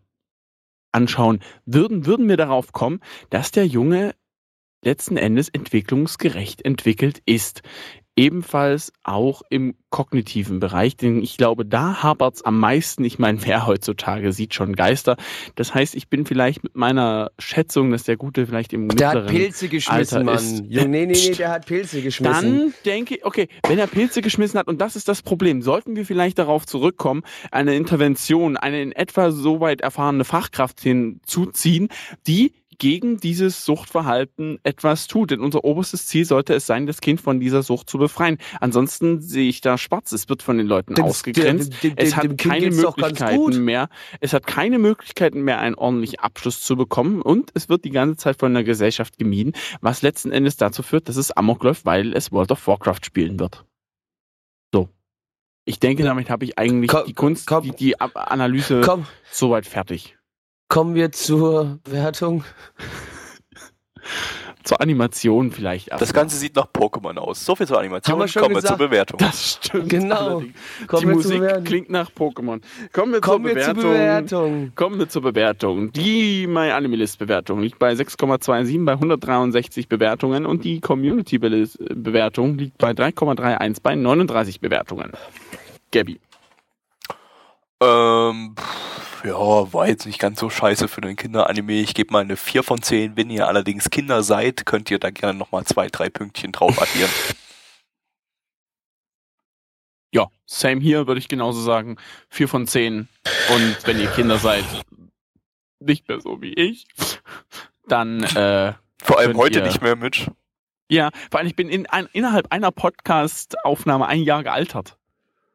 [0.92, 4.14] anschauen, würden, würden wir darauf kommen, dass der Junge
[4.82, 7.62] letzten Endes entwicklungsgerecht entwickelt ist
[8.16, 13.04] ebenfalls auch im kognitiven Bereich, denn ich glaube, da hapert's am meisten.
[13.04, 15.16] Ich meine, wer heutzutage sieht schon Geister.
[15.54, 19.28] Das heißt, ich bin vielleicht mit meiner Schätzung, dass der Gute vielleicht im Der mittleren
[19.28, 20.34] hat Pilze geschmissen, Alter Mann.
[20.34, 20.64] ist.
[20.64, 22.58] Nee, nee, nee, der hat Pilze geschmissen.
[22.58, 25.94] Dann denke ich, okay, wenn er Pilze geschmissen hat, und das ist das Problem, sollten
[25.94, 31.88] wir vielleicht darauf zurückkommen, eine Intervention, eine in etwa so weit erfahrene Fachkraft hinzuziehen,
[32.26, 35.30] die gegen dieses Suchtverhalten etwas tut.
[35.30, 38.38] Denn unser oberstes Ziel sollte es sein, das Kind von dieser Sucht zu befreien.
[38.60, 40.12] Ansonsten sehe ich da schwarz.
[40.12, 41.82] Es wird von den Leuten Dem- ausgegrenzt.
[41.82, 42.70] dem- dem- es hat keine.
[42.70, 43.88] Möglichkeiten mehr.
[44.20, 47.22] Es hat keine Möglichkeiten mehr, einen ordentlichen Abschluss zu bekommen.
[47.22, 51.08] Und es wird die ganze Zeit von der Gesellschaft gemieden, was letzten Endes dazu führt,
[51.08, 53.64] dass es Amok läuft, weil es World of Warcraft spielen wird.
[54.72, 54.88] So.
[55.66, 57.62] Ich denke, damit habe ich eigentlich Komm, die Kunst, komm.
[57.64, 60.16] die, die Analyse Komm, soweit fertig.
[60.68, 62.44] Kommen wir zur Wertung.
[64.64, 65.92] Zur Animation vielleicht.
[65.92, 66.22] Das erstmal.
[66.22, 67.44] Ganze sieht nach Pokémon aus.
[67.44, 68.14] So viel zur Animation.
[68.14, 68.90] Haben wir schon Kommen wir zur gesagt.
[68.90, 69.18] Bewertung.
[69.18, 69.90] Das stimmt.
[69.90, 70.40] Genau.
[70.40, 70.54] die
[70.90, 71.64] wir Musik zur Bewertung.
[71.64, 72.62] klingt nach Pokémon.
[72.92, 73.90] Kommen wir Kommen zur wir zur Bewertung.
[73.92, 74.72] Bewertung.
[74.74, 75.92] Kommen wir zur Bewertung.
[75.92, 83.94] Die MyAnimeList-Bewertung liegt bei 6,27 bei 163 Bewertungen und die Community-Bewertung liegt bei 3,31 bei
[83.94, 85.12] 39 Bewertungen.
[85.92, 86.20] Gabby.
[87.82, 91.72] Ähm, pff, ja, war jetzt nicht ganz so scheiße für den Kinderanime.
[91.74, 93.16] Ich gebe mal eine 4 von 10.
[93.16, 97.10] Wenn ihr allerdings Kinder seid, könnt ihr da gerne nochmal zwei, drei Pünktchen drauf addieren.
[100.12, 101.96] Ja, same hier, würde ich genauso sagen.
[102.30, 103.08] 4 von 10.
[103.54, 104.64] Und wenn ihr Kinder seid,
[105.80, 106.86] nicht mehr so wie ich,
[107.88, 110.30] dann, äh, Vor allem heute ihr- nicht mehr, Mitch.
[110.88, 114.96] ja, vor allem ich bin in, ein, innerhalb einer Podcast-Aufnahme ein Jahr gealtert.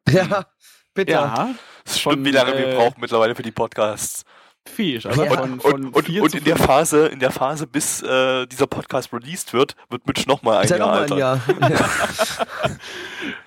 [0.08, 0.46] Ja,
[0.94, 1.12] bitte.
[1.12, 1.50] Ja,
[1.84, 4.24] Es stimmt, Von, wie lange wir äh, brauchen mittlerweile für die Podcasts.
[4.68, 5.04] viel.
[5.06, 5.30] Also Ja.
[5.30, 6.56] von, Und, von und, und, vier und in der.
[6.56, 10.78] Phase, in der Phase, bis äh, dieser Podcast released wird, wird Mitch nochmal ein Jahr
[10.78, 11.40] noch ein Jahr.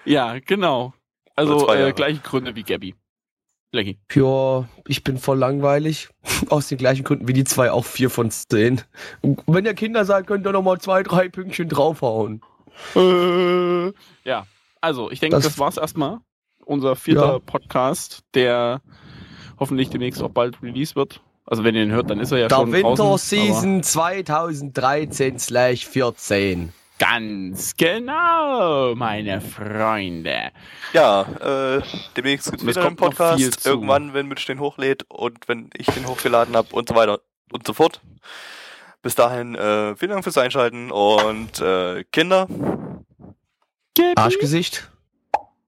[0.05, 0.93] Ja, genau.
[1.35, 2.95] Also äh, gleiche Gründe wie Gabby.
[3.71, 3.97] Blackie.
[4.13, 6.09] Ja, ich bin voll langweilig.
[6.49, 8.81] Aus den gleichen Gründen wie die zwei auch vier von zehn.
[9.21, 12.41] Und wenn ihr Kinder seid, könnt ihr noch mal zwei, drei Pünktchen draufhauen.
[12.95, 13.87] Äh,
[14.29, 14.45] ja,
[14.81, 16.19] also ich denke, Das- das, war's erstmal.
[16.65, 17.39] Unser vierter Ja.
[17.39, 18.81] Podcast, der
[19.59, 21.21] hoffentlich demnächst auch bald release wird.
[21.45, 23.37] Also wenn ihr ihn hört, dann ist er ja Der schon Winter draußen.
[23.39, 26.71] aber- Season 2013 slash 14.
[26.99, 30.51] Ganz genau, meine Freunde.
[30.93, 31.21] Ja,
[31.77, 31.81] äh,
[32.15, 33.65] demnächst gibt es wieder einen Podcast.
[33.65, 37.19] Irgendwann, wenn Mitch den hochlädt und wenn ich den hochgeladen habe und so weiter
[37.51, 37.99] und so fort.
[39.01, 42.47] Bis dahin, äh, vielen Dank fürs Einschalten und äh, Kinder.
[44.15, 44.89] Arschgesicht.